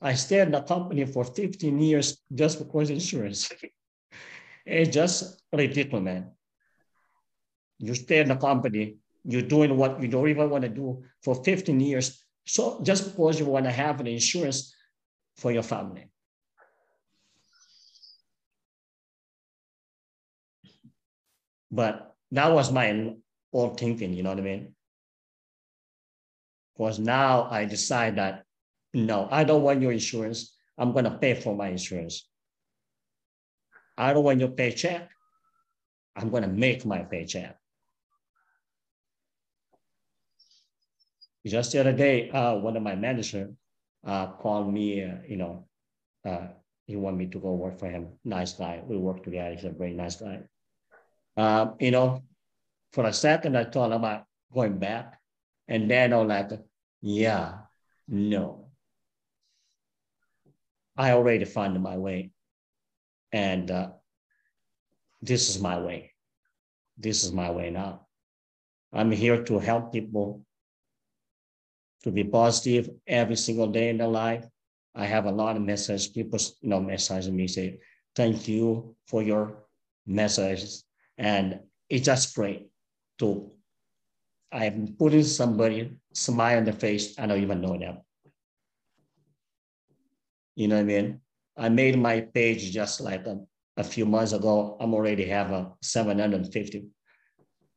I 0.00 0.14
stayed 0.14 0.42
in 0.42 0.52
the 0.52 0.62
company 0.62 1.04
for 1.06 1.24
15 1.24 1.78
years 1.80 2.18
just 2.34 2.58
because 2.58 2.90
of 2.90 2.96
insurance. 2.96 3.50
it's 4.66 4.94
just 4.94 5.42
ridiculous, 5.52 6.04
man. 6.04 6.30
You 7.78 7.94
stay 7.94 8.20
in 8.20 8.28
the 8.28 8.36
company, 8.36 8.96
you're 9.24 9.42
doing 9.42 9.76
what 9.76 10.00
you 10.00 10.08
don't 10.08 10.28
even 10.28 10.50
want 10.50 10.62
to 10.62 10.68
do 10.68 11.02
for 11.22 11.42
15 11.42 11.80
years. 11.80 12.22
So 12.46 12.82
just 12.82 13.10
because 13.10 13.40
you 13.40 13.46
want 13.46 13.64
to 13.64 13.72
have 13.72 14.00
an 14.00 14.06
insurance 14.06 14.74
for 15.36 15.50
your 15.50 15.62
family. 15.62 16.10
But 21.70 22.14
that 22.32 22.52
was 22.52 22.72
my 22.72 23.14
old 23.52 23.78
thinking, 23.78 24.12
you 24.12 24.22
know 24.22 24.30
what 24.30 24.38
I 24.38 24.42
mean? 24.42 24.74
Because 26.76 26.98
now 26.98 27.48
I 27.50 27.64
decide 27.64 28.16
that 28.16 28.44
no, 28.92 29.28
I 29.30 29.42
don't 29.44 29.62
want 29.62 29.82
your 29.82 29.92
insurance. 29.92 30.56
I'm 30.78 30.92
going 30.92 31.04
to 31.04 31.18
pay 31.18 31.34
for 31.34 31.54
my 31.54 31.68
insurance. 31.68 32.28
I 33.98 34.12
don't 34.12 34.24
want 34.24 34.40
your 34.40 34.50
paycheck. 34.50 35.10
I'm 36.16 36.30
going 36.30 36.44
to 36.44 36.48
make 36.48 36.86
my 36.86 37.00
paycheck. 37.02 37.56
Just 41.46 41.72
the 41.72 41.80
other 41.80 41.92
day, 41.92 42.30
uh, 42.30 42.54
one 42.54 42.76
of 42.76 42.82
my 42.82 42.94
managers 42.94 43.52
uh, 44.06 44.26
called 44.28 44.72
me, 44.72 45.04
uh, 45.04 45.16
you 45.28 45.36
know, 45.36 45.66
uh, 46.24 46.46
he 46.86 46.96
wanted 46.96 47.18
me 47.18 47.26
to 47.26 47.38
go 47.38 47.52
work 47.52 47.78
for 47.78 47.90
him. 47.90 48.08
Nice 48.24 48.54
guy. 48.54 48.82
We 48.86 48.96
work 48.96 49.22
together. 49.22 49.54
He's 49.54 49.64
a 49.64 49.70
very 49.70 49.92
nice 49.92 50.16
guy. 50.16 50.40
Uh, 51.36 51.72
you 51.80 51.90
know, 51.90 52.22
for 52.92 53.04
a 53.06 53.12
second, 53.12 53.56
I 53.56 53.64
thought 53.64 53.92
about 53.92 54.24
going 54.52 54.78
back. 54.78 55.18
And 55.66 55.90
then 55.90 56.12
I 56.12 56.16
was 56.16 56.28
like, 56.28 56.50
yeah, 57.00 57.58
no. 58.08 58.68
I 60.96 61.10
already 61.12 61.44
found 61.44 61.80
my 61.82 61.96
way. 61.96 62.30
And 63.32 63.70
uh, 63.70 63.90
this 65.20 65.48
is 65.50 65.60
my 65.60 65.80
way. 65.80 66.12
This 66.96 67.24
is 67.24 67.32
my 67.32 67.50
way 67.50 67.70
now. 67.70 68.06
I'm 68.92 69.10
here 69.10 69.42
to 69.44 69.58
help 69.58 69.92
people 69.92 70.46
to 72.04 72.12
be 72.12 72.22
positive 72.22 72.90
every 73.06 73.34
single 73.34 73.66
day 73.66 73.88
in 73.88 73.98
their 73.98 74.08
life. 74.08 74.46
I 74.94 75.06
have 75.06 75.24
a 75.24 75.32
lot 75.32 75.56
of 75.56 75.62
messages. 75.62 76.06
People, 76.06 76.38
you 76.60 76.68
know, 76.68 76.80
message 76.80 77.28
me 77.28 77.48
say, 77.48 77.80
"Thank 78.14 78.46
you 78.46 78.94
for 79.08 79.22
your 79.22 79.66
messages," 80.06 80.83
and 81.18 81.60
it's 81.88 82.04
just 82.04 82.34
great 82.34 82.68
to. 83.18 83.50
I'm 84.52 84.94
putting 84.98 85.24
somebody 85.24 85.96
smile 86.12 86.58
on 86.58 86.64
the 86.64 86.72
face. 86.72 87.18
I 87.18 87.26
don't 87.26 87.42
even 87.42 87.60
know 87.60 87.76
them. 87.76 87.98
You 90.54 90.68
know 90.68 90.76
what 90.76 90.82
I 90.82 90.84
mean? 90.84 91.20
I 91.56 91.68
made 91.68 91.98
my 91.98 92.20
page 92.20 92.70
just 92.72 93.00
like 93.00 93.26
a, 93.26 93.40
a 93.76 93.84
few 93.84 94.06
months 94.06 94.32
ago. 94.32 94.76
I'm 94.80 94.94
already 94.94 95.24
have 95.26 95.50
a 95.50 95.72
750 95.82 96.86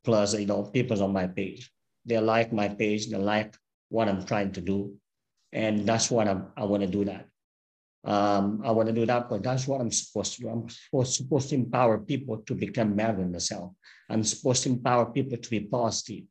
plus, 0.03 0.33
you 0.35 0.45
know, 0.45 0.63
people 0.63 1.03
on 1.03 1.13
my 1.13 1.27
page. 1.27 1.71
They 2.05 2.19
like 2.19 2.53
my 2.53 2.69
page. 2.69 3.09
They 3.09 3.17
like 3.17 3.55
what 3.89 4.07
I'm 4.07 4.25
trying 4.25 4.51
to 4.53 4.61
do. 4.61 4.95
And 5.51 5.85
that's 5.85 6.11
what 6.11 6.27
I'm, 6.27 6.47
I 6.55 6.65
want 6.65 6.83
to 6.83 6.89
do 6.89 7.05
that. 7.05 7.27
Um, 8.03 8.61
I 8.63 8.71
want 8.71 8.87
to 8.87 8.93
do 8.93 9.05
that, 9.05 9.29
but 9.29 9.43
that's 9.43 9.67
what 9.67 9.81
I'm 9.81 9.91
supposed 9.91 10.35
to 10.35 10.41
do. 10.41 10.49
I'm 10.49 10.69
supposed, 10.69 11.13
supposed 11.13 11.49
to 11.49 11.55
empower 11.55 11.97
people 11.97 12.37
to 12.45 12.55
become 12.55 12.95
better 12.95 13.17
than 13.17 13.31
themselves. 13.31 13.75
I'm 14.09 14.23
supposed 14.23 14.63
to 14.63 14.69
empower 14.69 15.07
people 15.07 15.37
to 15.37 15.49
be 15.49 15.61
positive. 15.61 16.23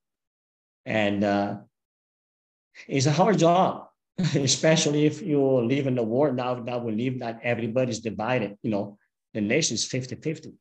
And 0.85 1.25
uh, 1.25 1.59
it's 2.87 3.07
a 3.07 3.13
hard 3.13 3.39
job, 3.39 3.89
especially 4.35 5.05
if 5.05 5.21
you 5.21 5.43
live 5.43 5.87
in 5.87 5.99
a 5.99 6.03
world 6.03 6.37
now 6.37 6.55
that 6.55 6.85
we 6.85 6.93
live 6.93 7.19
that 7.19 7.41
everybody's 7.43 8.01
divided. 8.01 8.57
You 8.63 8.71
know, 8.71 8.99
the 9.35 9.41
nation 9.41 9.75
is 9.75 9.85
50 9.85 10.17
50. 10.17 10.53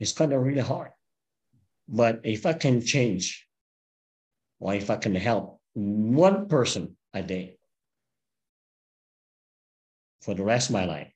It's 0.00 0.12
kind 0.12 0.32
of 0.32 0.42
really 0.42 0.62
hard. 0.62 0.90
But 1.88 2.20
if 2.24 2.46
I 2.46 2.54
can 2.54 2.84
change, 2.84 3.46
or 4.58 4.74
if 4.74 4.90
I 4.90 4.96
can 4.96 5.14
help 5.14 5.60
one 5.74 6.48
person 6.48 6.96
a 7.12 7.22
day 7.22 7.58
for 10.26 10.34
the 10.34 10.42
rest 10.42 10.70
of 10.70 10.74
my 10.74 10.84
life. 10.84 11.12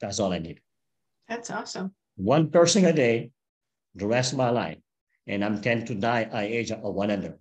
That's 0.00 0.20
all 0.20 0.32
I 0.32 0.38
need. 0.38 0.60
That's 1.28 1.50
awesome. 1.50 1.92
One 2.16 2.50
person 2.50 2.84
a 2.84 2.92
day, 2.92 3.32
the 3.96 4.06
rest 4.06 4.32
of 4.32 4.38
my 4.38 4.50
life. 4.50 4.78
And 5.26 5.44
I'm 5.44 5.60
tend 5.60 5.88
to 5.88 5.94
die 5.96 6.22
at 6.22 6.44
age 6.44 6.70
of 6.70 6.82
100. 6.82 7.34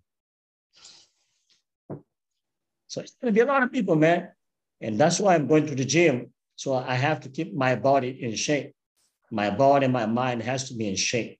So 2.88 3.02
it's 3.02 3.15
gonna 3.22 3.32
be 3.32 3.41
a 3.41 3.45
lot 3.45 3.62
of 3.62 3.72
people, 3.72 3.95
man. 3.95 4.30
And 4.82 5.00
that's 5.00 5.19
why 5.19 5.36
I'm 5.36 5.48
going 5.48 5.67
to 5.67 5.76
the 5.76 5.86
gym. 5.86 6.34
So 6.56 6.74
I 6.74 6.95
have 6.95 7.22
to 7.22 7.30
keep 7.30 7.54
my 7.54 7.76
body 7.76 8.17
in 8.24 8.36
shape. 8.36 8.74
My 9.32 9.52
body, 9.52 9.86
and 9.86 9.93
my 9.93 10.08
mind 10.08 10.41
has 10.41 10.69
to 10.69 10.74
be 10.76 10.88
in 10.88 10.95
shape. 10.95 11.39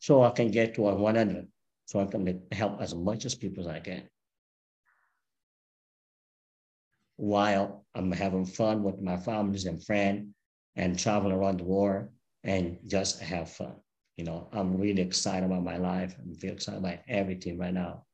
so 0.00 0.22
I 0.22 0.30
can 0.30 0.50
get 0.50 0.74
to 0.74 0.88
a 0.88 0.94
100, 0.94 1.46
so 1.90 1.98
I 1.98 2.04
can 2.04 2.40
help 2.52 2.80
as 2.80 2.94
much 2.94 3.24
as 3.24 3.34
people 3.34 3.62
as 3.62 3.66
I 3.66 3.80
can. 3.80 4.04
While 7.16 7.84
I'm 7.96 8.12
having 8.12 8.46
fun 8.46 8.84
with 8.84 9.00
my 9.02 9.16
families 9.16 9.64
and 9.66 9.84
friends 9.84 10.28
and 10.76 10.96
traveling 10.96 11.32
around 11.32 11.58
the 11.58 11.64
world 11.64 12.06
and 12.44 12.78
just 12.86 13.20
have 13.20 13.50
fun. 13.50 13.74
You 14.16 14.22
know, 14.22 14.48
I'm 14.52 14.76
really 14.76 15.02
excited 15.02 15.44
about 15.44 15.64
my 15.64 15.78
life. 15.78 16.14
I'm 16.16 16.32
feel 16.36 16.52
excited 16.52 16.78
about 16.78 17.00
everything 17.08 17.58
right 17.58 17.74
now. 17.74 18.04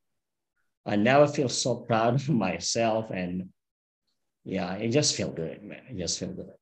I 0.86 0.96
never 0.96 1.28
feel 1.28 1.50
so 1.50 1.74
proud 1.74 2.14
of 2.14 2.28
myself 2.46 3.10
and 3.10 3.50
yeah, 4.44 4.72
it 4.76 4.88
just 4.88 5.16
feel 5.16 5.28
good, 5.30 5.62
man. 5.62 5.82
It 5.90 5.98
just 5.98 6.18
feel 6.18 6.32
good. 6.32 6.54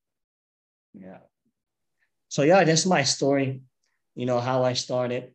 Yeah. 0.94 1.18
So 2.26 2.42
yeah, 2.42 2.64
that's 2.64 2.86
my 2.86 3.04
story 3.04 3.62
you 4.14 4.26
know, 4.26 4.40
how 4.40 4.64
I 4.64 4.74
started, 4.74 5.34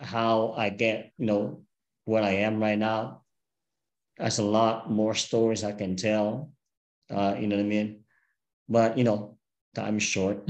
how 0.00 0.54
I 0.56 0.70
get, 0.70 1.12
you 1.18 1.26
know, 1.26 1.62
where 2.04 2.22
I 2.22 2.42
am 2.46 2.60
right 2.60 2.78
now. 2.78 3.22
There's 4.18 4.38
a 4.38 4.44
lot 4.44 4.90
more 4.90 5.14
stories 5.14 5.64
I 5.64 5.72
can 5.72 5.96
tell, 5.96 6.52
uh, 7.10 7.36
you 7.38 7.46
know 7.46 7.56
what 7.56 7.64
I 7.64 7.68
mean? 7.68 8.04
But, 8.68 8.98
you 8.98 9.04
know, 9.04 9.38
time 9.74 9.96
is 9.96 10.02
short. 10.02 10.48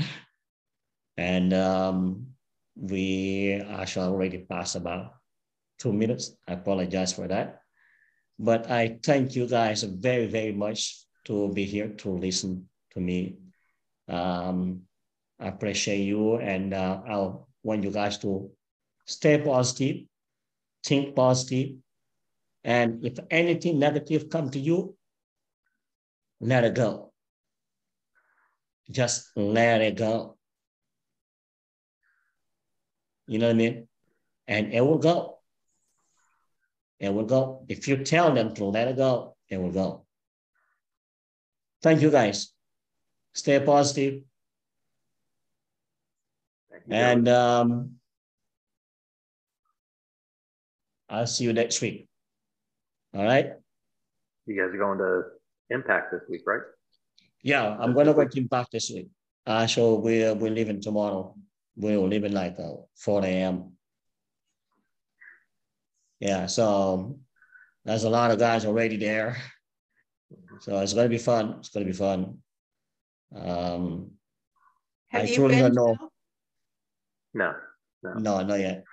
and 1.16 1.52
um, 1.54 2.26
we 2.76 3.62
actually 3.68 4.06
already 4.06 4.38
passed 4.38 4.74
about 4.76 5.14
two 5.78 5.92
minutes. 5.92 6.36
I 6.48 6.54
apologize 6.54 7.12
for 7.12 7.28
that. 7.28 7.62
But 8.38 8.70
I 8.70 8.98
thank 9.02 9.36
you 9.36 9.46
guys 9.46 9.82
very, 9.82 10.26
very 10.26 10.52
much 10.52 11.04
to 11.26 11.52
be 11.52 11.64
here 11.64 11.88
to 11.88 12.10
listen 12.10 12.68
to 12.92 13.00
me. 13.00 13.36
Um, 14.08 14.82
I 15.38 15.48
appreciate 15.48 16.04
you 16.04 16.36
and 16.36 16.74
uh, 16.74 17.00
I 17.06 17.32
want 17.62 17.84
you 17.84 17.90
guys 17.90 18.18
to 18.18 18.50
stay 19.11 19.38
positive, 19.38 20.07
think 20.85 21.16
positive, 21.16 21.77
and 22.62 23.05
if 23.05 23.18
anything 23.31 23.79
negative 23.79 24.31
come 24.31 24.51
to 24.51 24.59
you, 24.59 24.96
let 26.40 26.64
it 26.64 26.75
go. 26.75 27.12
Just 28.90 29.31
let 29.37 29.81
it 29.81 29.96
go. 29.96 30.37
You 33.27 33.38
know 33.38 33.46
what 33.46 33.55
I 33.55 33.59
mean? 33.59 33.88
And 34.46 34.73
it 34.73 34.81
will 34.81 34.99
go. 34.99 35.38
It 36.99 37.12
will 37.12 37.25
go. 37.25 37.64
If 37.68 37.88
you 37.88 38.05
tell 38.05 38.35
them 38.35 38.55
to 38.55 38.64
let 38.64 38.88
it 38.88 38.96
go, 38.96 39.37
it 39.49 39.59
will 39.59 39.73
go. 39.73 40.07
Thank 41.83 42.03
you 42.03 42.11
guys. 42.11 42.53
Stay 43.33 43.59
positive. 43.61 44.23
positive 44.23 44.25
and 46.90 47.29
um, 47.29 47.99
I'll 51.11 51.27
see 51.27 51.44
you 51.44 51.53
next 51.53 51.81
week. 51.81 52.09
All 53.14 53.25
right. 53.25 53.53
You 54.46 54.57
guys 54.57 54.73
are 54.75 54.79
going 54.79 54.99
to 54.99 55.23
Impact 55.70 56.12
this 56.12 56.23
week, 56.29 56.42
right? 56.46 56.62
Yeah, 57.42 57.77
I'm 57.79 57.92
going 57.94 58.07
to 58.07 58.14
go 58.14 58.27
to 58.27 58.38
Impact 58.38 58.73
this 58.73 58.90
week. 58.90 59.09
Uh, 59.46 59.66
so 59.66 59.96
we're, 59.96 60.35
we're 60.35 60.51
leaving 60.51 60.81
tomorrow. 60.81 61.35
We're 61.77 61.99
leaving 61.99 62.33
like 62.33 62.57
uh, 62.59 62.83
4 62.96 63.25
a.m. 63.25 63.73
Yeah, 66.20 66.46
so 66.46 67.18
there's 67.85 68.05
a 68.05 68.11
lot 68.11 68.31
of 68.31 68.38
guys 68.38 68.64
already 68.64 68.96
there. 68.96 69.37
So 70.61 70.79
it's 70.81 70.92
going 70.92 71.07
to 71.07 71.11
be 71.11 71.18
fun. 71.18 71.57
It's 71.59 71.70
going 71.70 71.87
to 71.87 71.92
be 71.92 71.96
fun. 71.96 72.38
Um, 73.35 74.11
Have 75.09 75.23
I 75.23 75.27
you 75.27 75.49
been? 75.49 75.75
Know. 75.75 75.96
No, 77.33 77.55
no, 78.03 78.12
no, 78.14 78.42
not 78.42 78.61
yet. 78.61 78.85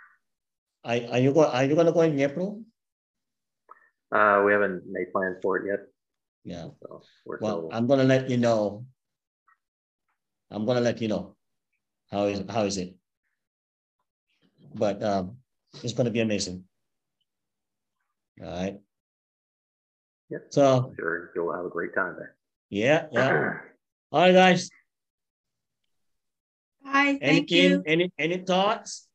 Are, 0.84 1.00
are 1.12 1.20
you 1.20 1.34
going? 1.34 1.50
Are 1.50 1.63
you 1.63 1.76
going 1.76 1.88
to 1.88 1.92
go 1.92 2.02
in 2.02 2.20
April? 2.20 2.63
Uh, 4.12 4.44
we 4.46 4.52
haven't 4.54 4.84
made 4.88 5.12
plans 5.12 5.38
for 5.42 5.58
it 5.58 5.68
yet. 5.68 5.80
Yeah. 6.44 6.68
So 6.82 7.04
well, 7.42 7.70
I'm 7.72 7.88
going 7.88 8.00
to 8.00 8.06
let 8.06 8.30
you 8.30 8.38
know. 8.38 8.86
I'm 10.50 10.66
going 10.66 10.78
to 10.78 10.84
let 10.84 11.02
you 11.02 11.10
know 11.10 11.36
how 12.10 12.26
is 12.26 12.42
how 12.50 12.63
is 12.63 12.78
it. 12.78 12.96
But 14.74 15.04
um, 15.04 15.38
it's 15.84 15.94
going 15.94 16.06
to 16.06 16.12
be 16.12 16.22
amazing. 16.22 16.63
All 18.42 18.50
right. 18.50 18.80
Yep. 20.30 20.48
So 20.52 20.92
I'm 20.92 20.96
sure 20.96 21.32
you'll 21.36 21.54
have 21.54 21.66
a 21.66 21.70
great 21.70 21.96
time 21.96 22.16
there. 22.18 22.36
Yeah, 22.70 23.08
yeah. 23.12 23.60
All 24.12 24.22
right, 24.22 24.34
guys. 24.34 24.70
Hi, 26.86 27.18
thank 27.18 27.52
you. 27.52 27.84
Any 27.86 28.12
any 28.18 28.38
thoughts? 28.38 29.07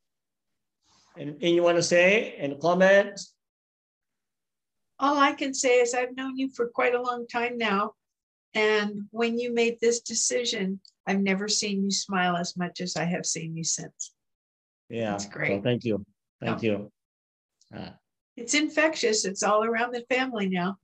Anything 1.18 1.54
you 1.54 1.62
want 1.62 1.76
to 1.76 1.82
say? 1.82 2.34
Any 2.38 2.56
comments? 2.56 3.34
All 4.98 5.18
I 5.18 5.32
can 5.32 5.52
say 5.52 5.80
is 5.80 5.94
I've 5.94 6.16
known 6.16 6.36
you 6.36 6.50
for 6.50 6.68
quite 6.68 6.94
a 6.94 7.02
long 7.02 7.26
time 7.26 7.58
now. 7.58 7.92
And 8.54 9.02
when 9.10 9.38
you 9.38 9.52
made 9.52 9.78
this 9.80 10.00
decision, 10.00 10.80
I've 11.06 11.20
never 11.20 11.48
seen 11.48 11.84
you 11.84 11.90
smile 11.90 12.36
as 12.36 12.56
much 12.56 12.80
as 12.80 12.96
I 12.96 13.04
have 13.04 13.26
seen 13.26 13.56
you 13.56 13.64
since. 13.64 14.12
Yeah. 14.88 15.12
That's 15.12 15.26
great. 15.26 15.58
So 15.58 15.62
thank 15.62 15.84
you. 15.84 16.04
Thank 16.40 16.62
you. 16.62 16.92
Uh, 17.74 17.90
it's 18.36 18.54
infectious. 18.54 19.24
It's 19.24 19.42
all 19.42 19.64
around 19.64 19.94
the 19.94 20.04
family 20.14 20.48
now. 20.48 20.76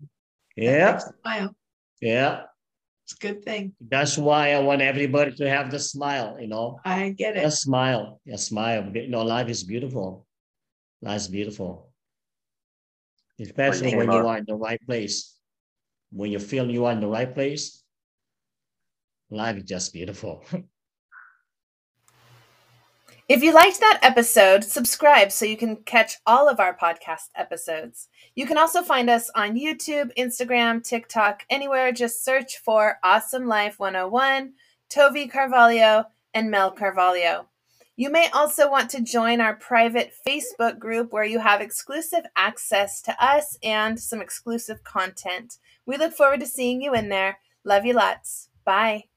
Yeah. 0.56 0.98
Smile. 1.22 1.54
Yeah. 2.00 2.42
It's 3.08 3.14
a 3.14 3.26
good 3.26 3.42
thing. 3.42 3.72
That's 3.80 4.18
why 4.18 4.52
I 4.52 4.58
want 4.58 4.82
everybody 4.82 5.32
to 5.36 5.48
have 5.48 5.70
the 5.70 5.78
smile, 5.78 6.36
you 6.38 6.46
know. 6.46 6.78
I 6.84 7.08
get 7.08 7.38
it. 7.38 7.44
A 7.46 7.50
smile. 7.50 8.20
A 8.30 8.36
smile. 8.36 8.84
You 8.94 9.08
know, 9.08 9.22
life 9.22 9.48
is 9.48 9.64
beautiful. 9.64 10.26
Life 11.00 11.22
is 11.22 11.28
beautiful. 11.28 11.90
Especially 13.40 13.96
when 13.96 14.12
you 14.12 14.26
are 14.26 14.36
in 14.36 14.44
the 14.46 14.56
right 14.56 14.80
place. 14.86 15.38
When 16.12 16.30
you 16.30 16.38
feel 16.38 16.70
you 16.70 16.84
are 16.84 16.92
in 16.92 17.00
the 17.00 17.08
right 17.08 17.32
place, 17.32 17.82
life 19.30 19.56
is 19.56 19.64
just 19.64 19.94
beautiful. 19.94 20.44
If 23.28 23.42
you 23.42 23.52
liked 23.52 23.80
that 23.80 23.98
episode, 24.00 24.64
subscribe 24.64 25.30
so 25.30 25.44
you 25.44 25.58
can 25.58 25.76
catch 25.84 26.14
all 26.26 26.48
of 26.48 26.60
our 26.60 26.74
podcast 26.74 27.28
episodes. 27.36 28.08
You 28.34 28.46
can 28.46 28.56
also 28.56 28.80
find 28.80 29.10
us 29.10 29.30
on 29.34 29.54
YouTube, 29.54 30.12
Instagram, 30.16 30.82
TikTok, 30.82 31.44
anywhere. 31.50 31.92
Just 31.92 32.24
search 32.24 32.56
for 32.56 32.96
Awesome 33.04 33.46
Life 33.46 33.78
101, 33.78 34.54
Tovy 34.88 35.30
Carvalho, 35.30 36.06
and 36.32 36.50
Mel 36.50 36.70
Carvalho. 36.70 37.50
You 37.96 38.10
may 38.10 38.30
also 38.30 38.70
want 38.70 38.88
to 38.90 39.02
join 39.02 39.42
our 39.42 39.56
private 39.56 40.14
Facebook 40.26 40.78
group 40.78 41.12
where 41.12 41.24
you 41.24 41.38
have 41.38 41.60
exclusive 41.60 42.24
access 42.34 43.02
to 43.02 43.22
us 43.22 43.58
and 43.62 44.00
some 44.00 44.22
exclusive 44.22 44.82
content. 44.84 45.58
We 45.84 45.98
look 45.98 46.14
forward 46.14 46.40
to 46.40 46.46
seeing 46.46 46.80
you 46.80 46.94
in 46.94 47.10
there. 47.10 47.40
Love 47.62 47.84
you 47.84 47.92
lots. 47.92 48.48
Bye. 48.64 49.07